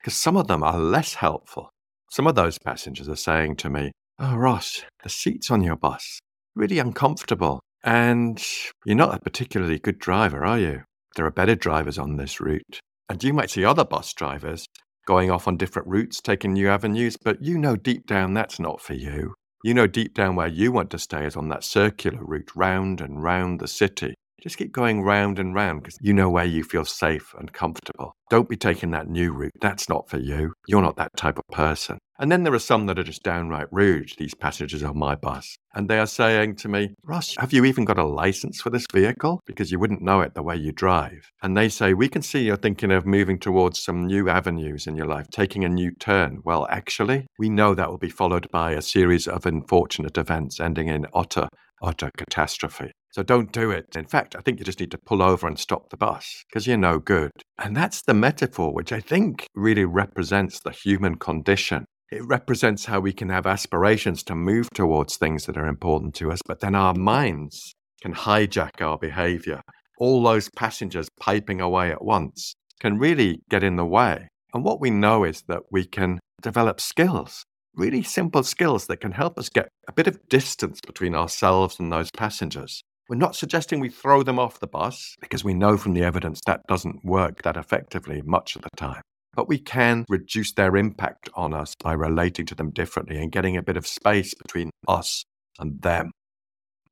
Because 0.00 0.14
some 0.14 0.36
of 0.36 0.48
them 0.48 0.62
are 0.62 0.78
less 0.78 1.14
helpful. 1.14 1.70
Some 2.10 2.26
of 2.26 2.34
those 2.34 2.58
passengers 2.58 3.08
are 3.08 3.16
saying 3.16 3.56
to 3.56 3.70
me, 3.70 3.92
Oh, 4.18 4.36
Ross, 4.36 4.84
the 5.02 5.08
seats 5.08 5.50
on 5.50 5.62
your 5.62 5.76
bus, 5.76 6.20
really 6.54 6.78
uncomfortable. 6.78 7.60
And 7.82 8.42
you're 8.84 8.96
not 8.96 9.14
a 9.14 9.20
particularly 9.20 9.78
good 9.78 9.98
driver, 9.98 10.44
are 10.44 10.58
you? 10.58 10.82
There 11.14 11.26
are 11.26 11.30
better 11.30 11.54
drivers 11.54 11.98
on 11.98 12.16
this 12.16 12.40
route. 12.40 12.80
And 13.08 13.22
you 13.22 13.32
might 13.32 13.50
see 13.50 13.64
other 13.64 13.84
bus 13.84 14.12
drivers 14.12 14.66
going 15.06 15.30
off 15.30 15.46
on 15.46 15.56
different 15.56 15.88
routes, 15.88 16.20
taking 16.20 16.54
new 16.54 16.68
avenues, 16.68 17.16
but 17.16 17.42
you 17.42 17.58
know 17.58 17.76
deep 17.76 18.06
down 18.06 18.34
that's 18.34 18.58
not 18.58 18.80
for 18.80 18.94
you. 18.94 19.34
You 19.62 19.74
know 19.74 19.86
deep 19.86 20.14
down 20.14 20.36
where 20.36 20.48
you 20.48 20.72
want 20.72 20.90
to 20.90 20.98
stay 20.98 21.24
is 21.26 21.36
on 21.36 21.48
that 21.48 21.64
circular 21.64 22.22
route, 22.22 22.50
round 22.54 23.00
and 23.00 23.22
round 23.22 23.60
the 23.60 23.68
city. 23.68 24.14
Just 24.42 24.58
keep 24.58 24.72
going 24.72 25.02
round 25.02 25.38
and 25.38 25.54
round 25.54 25.82
because 25.82 25.98
you 26.02 26.12
know 26.12 26.28
where 26.28 26.44
you 26.44 26.64
feel 26.64 26.84
safe 26.84 27.34
and 27.38 27.52
comfortable. 27.52 28.12
Don't 28.28 28.48
be 28.48 28.56
taking 28.56 28.90
that 28.90 29.08
new 29.08 29.32
route. 29.32 29.52
That's 29.60 29.88
not 29.88 30.08
for 30.08 30.18
you. 30.18 30.52
You're 30.68 30.82
not 30.82 30.96
that 30.96 31.16
type 31.16 31.38
of 31.38 31.44
person. 31.50 31.98
And 32.18 32.30
then 32.30 32.44
there 32.44 32.54
are 32.54 32.60
some 32.60 32.86
that 32.86 32.98
are 32.98 33.04
just 33.04 33.24
downright 33.24 33.66
rude, 33.72 34.12
these 34.18 34.34
passengers 34.34 34.82
on 34.84 34.96
my 34.96 35.16
bus. 35.16 35.56
And 35.74 35.88
they 35.88 35.98
are 35.98 36.06
saying 36.06 36.56
to 36.56 36.68
me, 36.68 36.94
Ross, 37.02 37.34
have 37.38 37.52
you 37.52 37.64
even 37.64 37.84
got 37.84 37.98
a 37.98 38.04
license 38.04 38.60
for 38.60 38.70
this 38.70 38.86
vehicle? 38.92 39.40
Because 39.46 39.72
you 39.72 39.80
wouldn't 39.80 40.02
know 40.02 40.20
it 40.20 40.34
the 40.34 40.42
way 40.42 40.54
you 40.54 40.70
drive. 40.70 41.30
And 41.42 41.56
they 41.56 41.68
say, 41.68 41.92
We 41.92 42.08
can 42.08 42.22
see 42.22 42.44
you're 42.44 42.56
thinking 42.56 42.92
of 42.92 43.04
moving 43.04 43.40
towards 43.40 43.80
some 43.80 44.06
new 44.06 44.28
avenues 44.28 44.86
in 44.86 44.96
your 44.96 45.06
life, 45.06 45.26
taking 45.32 45.64
a 45.64 45.68
new 45.68 45.90
turn. 45.98 46.40
Well, 46.44 46.68
actually, 46.70 47.26
we 47.38 47.48
know 47.48 47.74
that 47.74 47.90
will 47.90 47.98
be 47.98 48.10
followed 48.10 48.48
by 48.52 48.72
a 48.72 48.82
series 48.82 49.26
of 49.26 49.44
unfortunate 49.44 50.16
events 50.16 50.60
ending 50.60 50.86
in 50.86 51.06
utter, 51.12 51.48
utter 51.82 52.10
catastrophe. 52.16 52.92
So 53.10 53.22
don't 53.22 53.52
do 53.52 53.70
it. 53.70 53.94
In 53.96 54.06
fact, 54.06 54.34
I 54.36 54.40
think 54.40 54.58
you 54.58 54.64
just 54.64 54.80
need 54.80 54.90
to 54.90 54.98
pull 54.98 55.22
over 55.22 55.46
and 55.46 55.58
stop 55.58 55.90
the 55.90 55.96
bus 55.96 56.44
because 56.48 56.66
you're 56.66 56.76
no 56.76 56.98
good. 56.98 57.30
And 57.58 57.76
that's 57.76 58.02
the 58.02 58.14
metaphor, 58.14 58.72
which 58.72 58.92
I 58.92 58.98
think 58.98 59.46
really 59.54 59.84
represents 59.84 60.60
the 60.60 60.72
human 60.72 61.16
condition. 61.16 61.84
It 62.14 62.24
represents 62.28 62.84
how 62.84 63.00
we 63.00 63.12
can 63.12 63.28
have 63.30 63.44
aspirations 63.44 64.22
to 64.24 64.36
move 64.36 64.70
towards 64.72 65.16
things 65.16 65.46
that 65.46 65.56
are 65.56 65.66
important 65.66 66.14
to 66.14 66.30
us, 66.30 66.38
but 66.46 66.60
then 66.60 66.76
our 66.76 66.94
minds 66.94 67.74
can 68.02 68.14
hijack 68.14 68.80
our 68.80 68.96
behavior. 68.96 69.60
All 69.98 70.22
those 70.22 70.48
passengers 70.54 71.08
piping 71.18 71.60
away 71.60 71.90
at 71.90 72.04
once 72.04 72.54
can 72.78 72.98
really 72.98 73.40
get 73.50 73.64
in 73.64 73.74
the 73.74 73.84
way. 73.84 74.28
And 74.52 74.62
what 74.62 74.80
we 74.80 74.90
know 74.90 75.24
is 75.24 75.42
that 75.48 75.62
we 75.72 75.84
can 75.84 76.20
develop 76.40 76.80
skills, 76.80 77.42
really 77.74 78.04
simple 78.04 78.44
skills 78.44 78.86
that 78.86 79.00
can 79.00 79.10
help 79.10 79.36
us 79.36 79.48
get 79.48 79.68
a 79.88 79.92
bit 79.92 80.06
of 80.06 80.28
distance 80.28 80.78
between 80.86 81.16
ourselves 81.16 81.80
and 81.80 81.92
those 81.92 82.12
passengers. 82.16 82.80
We're 83.08 83.16
not 83.16 83.34
suggesting 83.34 83.80
we 83.80 83.88
throw 83.88 84.22
them 84.22 84.38
off 84.38 84.60
the 84.60 84.68
bus 84.68 85.16
because 85.20 85.42
we 85.42 85.52
know 85.52 85.76
from 85.76 85.94
the 85.94 86.04
evidence 86.04 86.40
that 86.46 86.60
doesn't 86.68 87.04
work 87.04 87.42
that 87.42 87.56
effectively 87.56 88.22
much 88.24 88.54
of 88.54 88.62
the 88.62 88.70
time. 88.76 89.02
But 89.34 89.48
we 89.48 89.58
can 89.58 90.04
reduce 90.08 90.52
their 90.52 90.76
impact 90.76 91.28
on 91.34 91.52
us 91.52 91.74
by 91.82 91.92
relating 91.92 92.46
to 92.46 92.54
them 92.54 92.70
differently 92.70 93.16
and 93.16 93.32
getting 93.32 93.56
a 93.56 93.62
bit 93.62 93.76
of 93.76 93.86
space 93.86 94.34
between 94.34 94.70
us 94.88 95.24
and 95.58 95.80
them. 95.82 96.10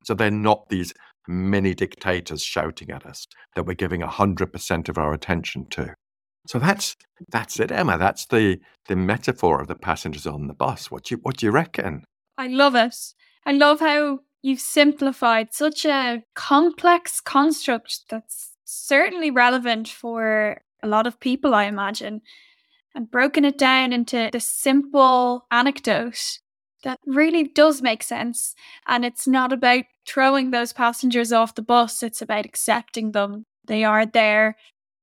So 0.03 0.13
they're 0.13 0.31
not 0.31 0.69
these 0.69 0.93
mini 1.27 1.73
dictators 1.73 2.43
shouting 2.43 2.91
at 2.91 3.05
us 3.05 3.25
that 3.55 3.65
we're 3.65 3.73
giving 3.73 4.01
100% 4.01 4.89
of 4.89 4.97
our 4.97 5.13
attention 5.13 5.67
to. 5.71 5.93
So 6.47 6.59
that's 6.59 6.97
that's 7.29 7.59
it, 7.59 7.71
Emma. 7.71 7.97
That's 7.97 8.25
the 8.25 8.59
the 8.87 8.97
metaphor 8.97 9.61
of 9.61 9.67
the 9.67 9.75
passengers 9.75 10.27
on 10.27 10.47
the 10.47 10.53
bus. 10.53 10.91
What 10.91 11.05
do 11.05 11.15
you 11.15 11.19
what 11.23 11.37
do 11.37 11.45
you 11.45 11.51
reckon? 11.53 12.03
I 12.37 12.47
love 12.47 12.75
it. 12.75 12.95
I 13.45 13.53
love 13.53 13.79
how 13.79 14.19
you've 14.41 14.59
simplified 14.59 15.53
such 15.53 15.85
a 15.85 16.23
complex 16.35 17.21
construct 17.21 18.09
that's 18.09 18.51
certainly 18.65 19.31
relevant 19.31 19.87
for 19.87 20.61
a 20.83 20.87
lot 20.87 21.07
of 21.07 21.19
people, 21.19 21.55
I 21.55 21.63
imagine, 21.63 22.21
and 22.93 23.09
broken 23.09 23.45
it 23.45 23.57
down 23.57 23.93
into 23.93 24.29
this 24.31 24.45
simple 24.45 25.45
anecdote 25.49 26.39
that 26.83 26.99
really 27.05 27.43
does 27.43 27.81
make 27.81 28.03
sense. 28.03 28.53
And 28.87 29.05
it's 29.05 29.27
not 29.27 29.53
about 29.53 29.85
throwing 30.05 30.51
those 30.51 30.73
passengers 30.73 31.31
off 31.31 31.55
the 31.55 31.61
bus, 31.61 32.03
it's 32.03 32.21
about 32.21 32.45
accepting 32.45 33.13
them. 33.13 33.45
They 33.65 33.85
are 33.85 34.05
there, 34.05 34.57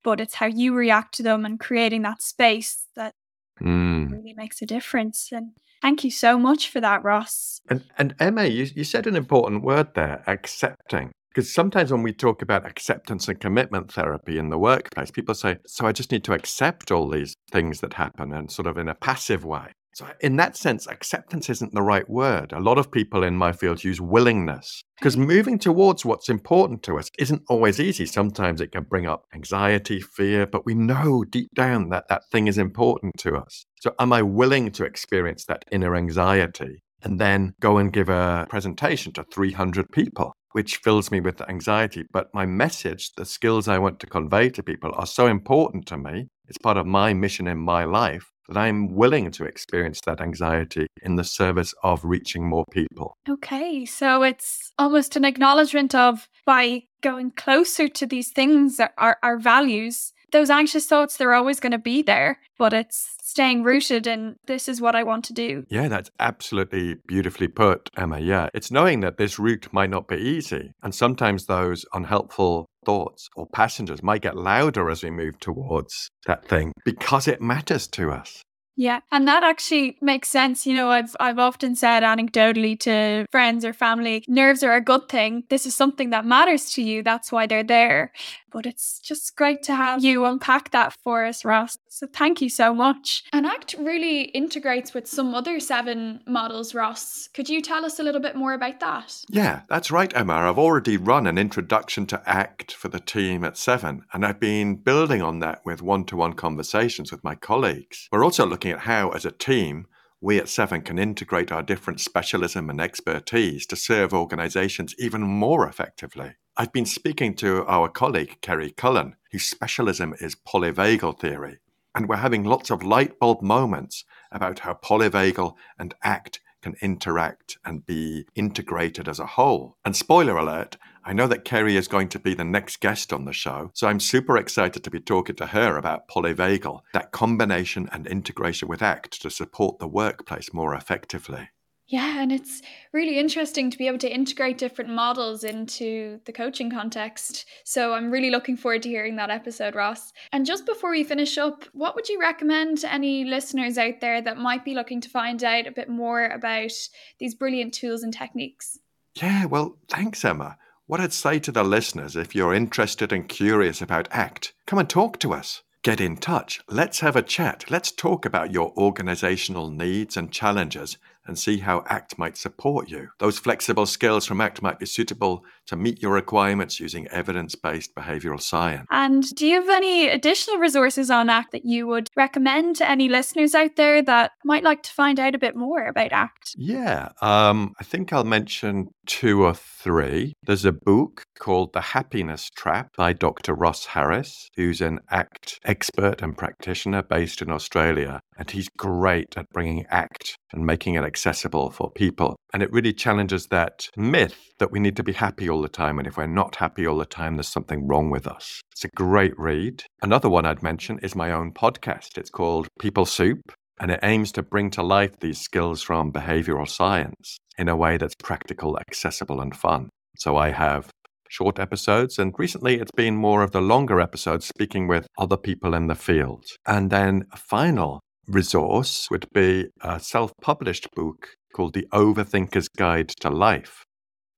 but 0.05 0.21
it's 0.21 0.35
how 0.35 0.47
you 0.47 0.75
react 0.75 1.15
to 1.15 1.23
them 1.23 1.47
and 1.47 1.59
creating 1.59 2.03
that 2.03 2.21
space 2.21 2.87
that 2.95 3.15
mm. 3.61 4.13
really 4.13 4.35
makes 4.35 4.61
a 4.61 4.67
difference. 4.67 5.31
And 5.33 5.53
Thank 5.81 6.05
you 6.05 6.11
so 6.11 6.39
much 6.39 6.69
for 6.69 6.81
that, 6.81 7.03
Ross. 7.03 7.61
And, 7.69 7.85
and 7.97 8.15
Emma, 8.21 8.45
you, 8.45 8.67
you 8.75 8.85
said 8.85 9.07
an 9.07 9.17
important 9.17 9.63
word 9.63 9.95
there 9.95 10.23
accepting. 10.27 11.13
Because 11.33 11.53
sometimes 11.55 11.93
when 11.93 12.03
we 12.03 12.13
talk 12.13 12.43
about 12.43 12.67
acceptance 12.67 13.29
and 13.29 13.39
commitment 13.39 13.93
therapy 13.93 14.37
in 14.37 14.51
the 14.51 14.59
workplace, 14.59 15.13
people 15.13 15.35
say, 15.35 15.59
So 15.67 15.87
I 15.87 15.93
just 15.93 16.11
need 16.11 16.25
to 16.25 16.33
accept 16.33 16.91
all 16.91 17.09
these 17.09 17.37
things 17.53 17.81
that 17.81 17.95
happen 17.95 18.33
and 18.33 18.51
sort 18.51 18.67
of 18.67 18.77
in 18.77 18.89
a 18.89 18.97
passive 18.97 19.45
way. 19.45 19.73
So, 19.95 20.07
in 20.21 20.37
that 20.37 20.57
sense, 20.57 20.87
acceptance 20.87 21.51
isn't 21.51 21.75
the 21.75 21.83
right 21.83 22.09
word. 22.09 22.53
A 22.53 22.61
lot 22.61 22.79
of 22.79 22.91
people 22.93 23.25
in 23.25 23.37
my 23.37 23.53
field 23.53 23.83
use 23.83 24.01
willingness 24.01 24.83
because 24.99 25.17
moving 25.17 25.59
towards 25.59 26.05
what's 26.05 26.29
important 26.29 26.83
to 26.85 26.99
us 26.99 27.11
isn't 27.19 27.43
always 27.49 27.81
easy. 27.81 28.07
Sometimes 28.07 28.61
it 28.61 28.73
can 28.73 28.85
bring 28.85 29.07
up 29.07 29.25
anxiety, 29.35 30.01
fear, 30.01 30.47
but 30.47 30.65
we 30.65 30.75
know 30.75 31.25
deep 31.25 31.51
down 31.55 31.91
that 31.91 32.09
that 32.09 32.23
thing 32.31 32.47
is 32.47 32.57
important 32.57 33.15
to 33.19 33.37
us. 33.37 33.67
So, 33.81 33.95
am 33.99 34.13
I 34.13 34.23
willing 34.23 34.71
to 34.73 34.85
experience 34.85 35.45
that 35.47 35.65
inner 35.71 35.95
anxiety 35.95 36.83
and 37.03 37.21
then 37.21 37.55
go 37.61 37.79
and 37.79 37.93
give 37.93 38.09
a 38.09 38.47
presentation 38.49 39.13
to 39.15 39.25
300 39.33 39.91
people? 39.93 40.35
Which 40.53 40.79
fills 40.79 41.11
me 41.11 41.21
with 41.21 41.41
anxiety. 41.49 42.05
But 42.13 42.35
my 42.35 42.47
message, 42.47 43.13
the 43.17 43.25
skills 43.25 43.69
I 43.69 43.79
want 43.79 44.01
to 44.01 44.07
convey 44.07 44.51
to 44.51 44.63
people 44.63 44.93
are 44.97 45.07
so 45.07 45.27
important 45.27 45.87
to 45.87 45.97
me. 45.97 46.27
It's 46.49 46.59
part 46.59 46.77
of 46.77 46.87
my 46.87 47.15
mission 47.15 47.47
in 47.47 47.59
my 47.59 47.85
life 47.85 48.31
that 48.51 48.59
I'm 48.59 48.93
willing 48.93 49.31
to 49.31 49.45
experience 49.45 50.01
that 50.07 50.21
anxiety 50.21 50.89
in 51.03 51.15
the 51.15 51.25
service 51.25 51.73
of 51.85 52.05
reaching 52.05 52.49
more 52.49 52.65
people. 52.73 53.15
Okay, 53.29 53.87
so 53.87 54.25
it's 54.25 54.73
almost 54.77 55.15
an 55.15 55.25
acknowledgement 55.25 55.95
of 55.95 56.29
by 56.45 56.83
going 57.01 57.31
closer 57.31 57.87
to 57.87 58.07
these 58.07 58.31
things, 58.31 58.81
our, 58.99 59.19
our 59.23 59.39
values, 59.39 60.13
those 60.33 60.51
anxious 60.51 60.87
thoughts, 60.87 61.17
they're 61.17 61.35
always 61.35 61.61
going 61.61 61.73
to 61.73 61.79
be 61.79 62.03
there, 62.03 62.39
but 62.59 62.73
it's 62.73 63.17
staying 63.23 63.63
rooted 63.63 64.07
in 64.07 64.37
this 64.47 64.69
is 64.69 64.81
what 64.81 64.97
I 64.97 65.03
want 65.03 65.25
to 65.27 65.33
do. 65.33 65.65
Yeah, 65.69 65.89
that's 65.89 66.11
absolutely 66.19 66.97
beautifully 67.07 67.49
put, 67.49 67.89
Emma. 67.97 68.19
Yeah, 68.19 68.49
it's 68.55 68.71
knowing 68.71 69.01
that 69.01 69.19
this 69.19 69.39
route 69.39 69.69
might 69.73 69.91
not 69.91 70.09
be 70.09 70.17
easy. 70.17 70.73
And 70.83 70.95
sometimes 70.95 71.47
those 71.47 71.85
unhelpful 71.93 72.67
thoughts 72.85 73.29
or 73.37 73.47
passengers 73.47 74.03
might 74.03 74.23
get 74.23 74.37
louder 74.37 74.91
as 74.91 75.03
we 75.03 75.11
move 75.11 75.39
towards 75.39 76.11
that 76.27 76.47
thing 76.49 76.73
because 76.85 77.29
it 77.29 77.41
matters 77.41 77.87
to 77.89 78.11
us. 78.11 78.43
Yeah, 78.77 79.01
and 79.13 79.29
that 79.29 79.43
actually 79.43 79.99
makes 80.01 80.29
sense. 80.29 80.65
You 80.65 80.75
know, 80.75 80.89
I've 80.89 81.15
I've 81.21 81.39
often 81.39 81.77
said 81.77 82.03
anecdotally 82.03 82.81
to 82.81 83.27
friends 83.31 83.63
or 83.63 83.75
family, 83.75 84.25
nerves 84.27 84.63
are 84.63 84.75
a 84.75 84.81
good 84.81 85.07
thing. 85.09 85.45
This 85.51 85.67
is 85.67 85.77
something 85.77 86.09
that 86.11 86.25
matters 86.25 86.73
to 86.73 86.83
you. 86.83 87.03
That's 87.03 87.31
why 87.31 87.47
they're 87.47 87.63
there. 87.63 88.13
But 88.53 88.67
it's 88.67 89.01
just 89.01 89.37
great 89.37 89.63
to 89.65 89.75
have 89.75 90.03
you 90.03 90.25
unpack 90.25 90.71
that 90.73 90.93
for 91.05 91.25
us, 91.25 91.45
Ross. 91.45 91.79
So 91.89 92.07
thank 92.07 92.41
you 92.41 92.49
so 92.49 92.75
much. 92.75 93.25
And 93.33 93.47
ACT 93.47 93.77
really 93.79 94.23
integrates 94.23 94.95
with 94.95 95.07
some 95.07 95.35
other 95.35 95.61
seven 95.61 96.21
models, 96.27 96.75
Ross. 96.75 97.29
Could 97.35 97.49
you 97.49 97.63
tell 97.63 97.85
us 97.85 97.99
a 97.99 98.03
little 98.03 98.21
bit 98.21 98.37
more 98.37 98.53
about 98.55 98.81
that? 98.81 99.23
Yeah, 99.29 99.63
that's 99.69 99.91
right, 99.91 100.15
Emma. 100.17 100.35
I've 100.35 100.59
already 100.59 100.97
run 100.97 101.27
an 101.27 101.39
introduction 101.39 102.07
to 102.07 102.23
ACT 102.29 102.73
for 102.73 102.89
the 102.89 103.01
team 103.01 103.45
at 103.45 103.57
Seven, 103.57 104.05
and 104.13 104.25
I've 104.25 104.41
been 104.41 104.77
building 104.77 105.23
on 105.23 105.41
that 105.41 105.61
with 105.65 105.83
one 105.83 106.05
to 106.07 106.17
one 106.17 106.33
conversations 106.33 107.11
with 107.11 107.25
my 107.25 107.35
colleagues. 107.35 108.09
We're 108.11 108.25
also 108.25 108.47
looking 108.47 108.73
at 108.73 108.81
how, 108.81 109.11
as 109.11 109.25
a 109.25 109.31
team, 109.31 109.87
we 110.21 110.39
at 110.39 110.49
Seven 110.49 110.83
can 110.83 110.99
integrate 110.99 111.51
our 111.51 111.63
different 111.63 112.01
specialism 112.01 112.69
and 112.69 112.81
expertise 112.81 113.67
to 113.67 113.77
serve 113.77 114.13
organizations 114.13 114.95
even 114.99 115.23
more 115.23 115.67
effectively. 115.67 116.35
I've 116.61 116.75
been 116.75 116.85
speaking 116.85 117.33
to 117.37 117.65
our 117.65 117.89
colleague, 117.89 118.37
Kerry 118.43 118.71
Cullen, 118.71 119.17
whose 119.33 119.45
specialism 119.45 120.13
is 120.21 120.37
polyvagal 120.37 121.19
theory, 121.19 121.57
and 121.95 122.07
we're 122.07 122.17
having 122.17 122.45
lots 122.45 122.69
of 122.69 122.83
light 122.83 123.19
bulb 123.19 123.41
moments 123.41 124.05
about 124.31 124.59
how 124.59 124.75
polyvagal 124.75 125.55
and 125.79 125.95
ACT 126.05 126.41
can 126.61 126.77
interact 126.83 127.57
and 127.65 127.87
be 127.87 128.27
integrated 128.35 129.09
as 129.09 129.19
a 129.19 129.25
whole. 129.25 129.79
And 129.87 129.97
spoiler 129.97 130.37
alert, 130.37 130.77
I 131.03 131.15
know 131.15 131.27
that 131.29 131.47
Kerry 131.47 131.77
is 131.77 131.89
going 131.89 132.11
to 132.11 132.19
be 132.19 132.35
the 132.35 132.45
next 132.45 132.81
guest 132.81 133.11
on 133.11 133.25
the 133.25 133.33
show, 133.33 133.71
so 133.73 133.89
I'm 133.89 133.99
super 133.99 134.37
excited 134.37 134.85
to 134.85 134.91
be 134.91 135.01
talking 135.01 135.37
to 135.37 135.47
her 135.47 135.79
about 135.79 136.09
polyvagal, 136.09 136.81
that 136.93 137.11
combination 137.11 137.89
and 137.91 138.07
integration 138.07 138.69
with 138.69 138.83
ACT 138.83 139.23
to 139.23 139.31
support 139.31 139.79
the 139.79 139.89
workplace 139.89 140.53
more 140.53 140.75
effectively. 140.75 141.49
Yeah, 141.91 142.23
and 142.23 142.31
it's 142.31 142.63
really 142.93 143.19
interesting 143.19 143.69
to 143.69 143.77
be 143.77 143.89
able 143.89 143.99
to 143.99 144.15
integrate 144.15 144.59
different 144.59 144.91
models 144.91 145.43
into 145.43 146.21
the 146.25 146.33
coaching 146.33 146.71
context. 146.71 147.47
So 147.65 147.95
I'm 147.95 148.13
really 148.13 148.31
looking 148.31 148.57
forward 148.57 148.85
to 148.85 148.89
hearing 148.89 149.17
that 149.17 149.29
episode, 149.29 149.75
Ross. 149.75 150.13
And 150.33 150.47
just 150.47 150.67
before 150.67 150.93
we 150.93 151.03
finish 151.03 151.37
up, 151.37 151.65
what 151.73 151.97
would 151.97 152.09
you 152.09 152.21
recommend 152.21 152.79
to 152.79 152.93
any 152.93 153.25
listeners 153.25 153.77
out 153.77 154.01
there 154.01 154.23
that 154.23 154.39
might 154.39 154.65
be 154.65 154.73
looking 154.73 155.01
to 155.01 155.09
find 155.09 155.43
out 155.43 155.67
a 155.67 155.73
bit 155.73 155.89
more 155.89 156.27
about 156.27 156.71
these 157.19 157.35
brilliant 157.35 157.75
tools 157.75 158.05
and 158.05 158.15
techniques? 158.15 158.79
Yeah, 159.17 159.47
well, 159.47 159.77
thanks, 159.89 160.25
Emma. 160.25 160.59
What 160.87 161.01
I'd 161.01 161.13
say 161.13 161.41
to 161.41 161.51
the 161.51 161.65
listeners 161.65 162.15
if 162.15 162.37
you're 162.37 162.55
interested 162.55 163.13
and 163.13 163.29
curious 163.29 163.83
about 163.83 164.07
ACT, 164.13 164.53
come 164.65 164.79
and 164.79 164.89
talk 164.89 165.19
to 165.21 165.33
us. 165.33 165.63
Get 165.83 166.01
in 166.01 166.19
touch. 166.19 166.61
Let's 166.69 167.01
have 167.01 167.17
a 167.17 167.23
chat. 167.23 167.65
Let's 167.69 167.91
talk 167.91 168.25
about 168.25 168.53
your 168.53 168.73
organizational 168.77 169.71
needs 169.71 170.17
and 170.17 170.31
challenges 170.31 170.99
and 171.27 171.39
see 171.39 171.59
how 171.59 171.85
ACT 171.89 172.19
might 172.19 172.37
support 172.37 172.91
you. 172.91 173.09
Those 173.19 173.39
flexible 173.39 173.87
skills 173.87 174.27
from 174.27 174.41
ACT 174.41 174.63
might 174.63 174.79
be 174.79 174.87
suitable 174.87 175.45
to 175.71 175.77
meet 175.77 176.03
your 176.03 176.13
requirements 176.13 176.81
using 176.81 177.07
evidence 177.09 177.55
based 177.55 177.95
behavioral 177.95 178.43
science. 178.43 178.87
And 178.91 179.23
do 179.37 179.47
you 179.47 179.61
have 179.61 179.71
any 179.71 180.09
additional 180.09 180.59
resources 180.59 181.11
on 181.11 181.31
ACT 181.31 181.53
that 181.53 181.65
you 181.65 181.87
would 181.87 182.09
recommend 182.17 182.75
to 182.77 182.91
any 182.91 183.09
listeners 183.09 183.55
out 183.55 183.77
there 183.77 184.03
that 184.03 184.33
might 184.45 184.65
like 184.65 184.83
to 184.83 184.93
find 184.93 185.21
out 185.21 185.37
a 185.37 185.39
bit 185.39 185.55
more 185.55 185.87
about 185.87 186.13
ACT? 186.13 186.55
Yeah, 186.57 187.11
um, 187.23 187.73
I 187.79 187.85
think 187.85 188.13
I'll 188.13 188.25
mention 188.25 188.89
two 189.07 189.45
or 189.45 189.55
three. 189.55 190.35
There's 190.43 190.65
a 190.65 190.73
book 190.73 191.23
called 191.39 191.73
The 191.73 191.81
Happiness 191.81 192.51
Trap 192.57 192.89
by 192.97 193.13
Dr. 193.13 193.55
Russ 193.55 193.87
Harris, 193.87 194.49
who's 194.57 194.81
an 194.81 194.99
ACT 195.11 195.59
expert 195.65 196.21
and 196.21 196.37
practitioner 196.37 197.03
based 197.03 197.43
in 197.43 197.51
Australia. 197.51 198.21
And 198.37 198.51
he's 198.51 198.69
great 198.77 199.37
at 199.37 199.49
bringing 199.53 199.87
ACT 199.91 200.37
and 200.53 200.67
making 200.67 200.95
it 200.95 201.05
accessible 201.05 201.71
for 201.71 201.91
people. 201.91 202.37
And 202.53 202.63
it 202.63 202.73
really 202.73 202.93
challenges 202.93 203.47
that 203.49 203.89
myth 203.97 204.51
that 204.59 204.73
we 204.73 204.81
need 204.81 204.97
to 204.97 205.03
be 205.03 205.13
happy 205.13 205.49
all 205.61 205.63
the 205.63 205.69
time. 205.69 205.99
And 205.99 206.09
if 206.09 206.17
we're 206.17 206.27
not 206.27 206.57
happy 206.57 206.87
all 206.87 206.97
the 206.97 207.05
time, 207.05 207.37
there's 207.37 207.47
something 207.47 207.87
wrong 207.87 208.09
with 208.09 208.27
us. 208.27 208.63
It's 208.73 208.87
a 208.87 208.89
great 208.97 209.39
read. 209.39 209.85
Another 210.01 210.31
one 210.31 210.47
I'd 210.47 210.63
mention 210.63 210.99
is 211.01 211.15
my 211.15 211.31
own 211.33 211.53
podcast. 211.53 212.17
It's 212.17 212.31
called 212.31 212.67
People 212.81 213.05
Soup. 213.05 213.41
And 213.79 213.91
it 213.91 214.01
aims 214.03 214.33
to 214.33 214.43
bring 214.43 214.71
to 214.71 214.83
life 214.83 215.21
these 215.21 215.39
skills 215.39 215.83
from 215.83 216.13
behavioral 216.13 216.69
science 216.69 217.37
in 217.59 217.69
a 217.69 217.77
way 217.77 217.99
that's 217.99 218.15
practical, 218.15 218.79
accessible, 218.79 219.41
and 219.41 219.55
fun. 219.55 219.91
So 220.17 220.37
I 220.37 220.51
have 220.51 220.89
short 221.29 221.59
episodes, 221.59 222.19
and 222.19 222.35
recently 222.39 222.77
it's 222.77 222.91
been 222.97 223.17
more 223.17 223.43
of 223.43 223.53
the 223.53 223.61
longer 223.61 224.01
episodes 224.01 224.47
speaking 224.47 224.87
with 224.87 225.07
other 225.19 225.37
people 225.37 225.75
in 225.75 225.87
the 225.87 225.95
field. 225.95 226.45
And 226.67 226.91
then 226.91 227.25
a 227.33 227.37
final 227.39 228.01
resource 228.27 229.09
would 229.11 229.27
be 229.33 229.69
a 229.83 229.99
self 230.01 230.33
published 230.43 230.89
book 230.95 231.29
called 231.55 231.75
The 231.75 231.87
Overthinker's 231.93 232.69
Guide 232.69 233.09
to 233.21 233.31
Life 233.31 233.85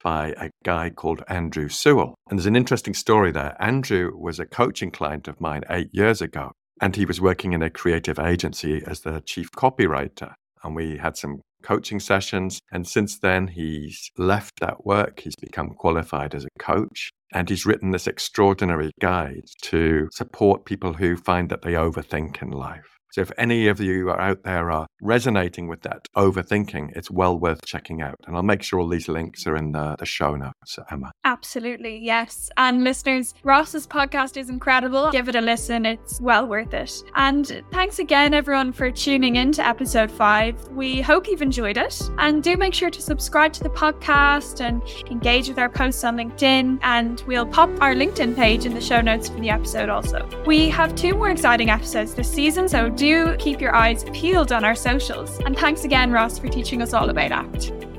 by 0.03 0.35
a 0.39 0.51
guy 0.65 0.91
called 0.91 1.23
Andrew 1.29 1.69
Sewell. 1.69 2.15
And 2.29 2.39
there's 2.39 2.47
an 2.47 2.57
interesting 2.57 2.95
story 2.95 3.33
there. 3.33 3.57
Andrew 3.61 4.17
was 4.17 4.39
a 4.39 4.47
coaching 4.47 4.91
client 4.91 5.29
of 5.29 5.41
mine 5.41 5.63
eight 5.71 5.91
years 5.93 6.21
ago, 6.21 6.53
and 6.81 6.97
he 6.97 7.05
was 7.05 7.21
working 7.21 7.53
in 7.53 7.63
a 7.63 7.71
creative 7.71 8.19
agency 8.19 8.83
as 8.87 9.01
the 9.01 9.23
chief 9.25 9.51
copywriter. 9.53 10.35
And 10.65 10.77
we 10.77 10.99
had 10.99 11.17
some 11.17 11.41
coaching 11.63 12.01
sessions. 12.01 12.61
And 12.71 12.87
since 12.87 13.19
then, 13.19 13.49
he's 13.49 14.11
left 14.19 14.61
that 14.61 14.85
work. 14.85 15.21
He's 15.21 15.37
become 15.37 15.71
qualified 15.71 16.35
as 16.35 16.45
a 16.45 16.59
coach. 16.59 17.11
And 17.33 17.49
he's 17.49 17.65
written 17.65 17.91
this 17.91 18.07
extraordinary 18.07 18.91
guide 19.01 19.47
to 19.63 20.09
support 20.13 20.65
people 20.65 20.95
who 20.95 21.17
find 21.17 21.49
that 21.49 21.63
they 21.63 21.73
overthink 21.73 22.43
in 22.43 22.51
life. 22.51 22.99
So 23.13 23.21
if 23.21 23.31
any 23.37 23.69
of 23.69 23.79
you 23.79 24.09
are 24.09 24.19
out 24.19 24.43
there 24.43 24.71
are 24.71 24.87
resonating 25.03 25.69
with 25.69 25.83
that 25.83 26.09
overthinking, 26.17 26.97
it's 26.97 27.11
well 27.11 27.39
worth 27.39 27.63
checking 27.67 28.01
out. 28.01 28.17
And 28.27 28.35
I'll 28.35 28.43
make 28.43 28.63
sure 28.63 28.81
all 28.81 28.89
these 28.89 29.07
links 29.07 29.47
are 29.47 29.55
in 29.55 29.73
the, 29.73 29.97
the 29.99 30.07
show 30.07 30.35
notes, 30.35 30.79
Emma. 30.91 31.13
Absolutely, 31.23 31.99
yes. 31.99 32.49
And 32.57 32.83
listeners, 32.85 33.35
Ross's 33.45 33.87
podcast 33.87 34.39
is 34.39 34.49
incredible. 34.49 35.11
Give 35.11 35.29
it 35.29 35.35
a 35.35 35.43
listen, 35.43 35.85
it's 35.85 36.23
well 36.23 36.47
worth 36.47 36.73
it. 36.73 36.91
And 37.15 37.63
thanks 37.71 37.99
again, 37.99 38.33
everyone, 38.33 38.73
for 38.73 38.91
tuning 38.91 39.37
in 39.37 39.53
to 39.53 39.67
episode 39.67 40.11
five. 40.11 40.57
We 40.69 41.03
hope 41.03 41.29
you've 41.29 41.43
enjoyed 41.43 41.77
it. 41.77 42.01
And 42.17 42.43
do 42.43 42.57
make 42.57 42.73
sure 42.73 42.89
to 42.89 43.03
subscribe 43.03 43.53
to 43.53 43.63
the 43.63 43.69
podcast 43.69 44.63
and 44.63 44.83
engage 45.11 45.49
with 45.49 45.59
our 45.59 45.69
posts 45.69 46.03
on 46.03 46.17
LinkedIn. 46.17 46.79
And 46.81 47.23
we'll 47.27 47.45
pop 47.45 47.69
our 47.83 47.95
LinkedIn 47.95 48.37
page 48.37 48.65
in 48.65 48.73
the 48.73 48.81
show 48.81 49.03
notes 49.03 49.29
for 49.29 49.39
the 49.39 49.51
episode 49.51 49.91
also. 49.91 50.27
We 50.47 50.71
have 50.71 50.95
two 50.95 51.13
more 51.13 51.29
exciting 51.29 51.69
episodes 51.69 52.15
this 52.15 52.33
season, 52.33 52.71
so 52.71 52.89
do 53.03 53.35
keep 53.37 53.61
your 53.61 53.75
eyes 53.75 54.05
peeled 54.13 54.53
on 54.53 54.65
our 54.65 54.77
socials. 54.77 55.41
And 55.41 55.59
thanks 55.59 55.83
again, 55.83 56.13
Ross, 56.13 56.39
for 56.39 56.47
teaching 56.47 56.81
us 56.81 56.95
all 56.95 57.11
about 57.11 57.33
ACT. 57.33 57.92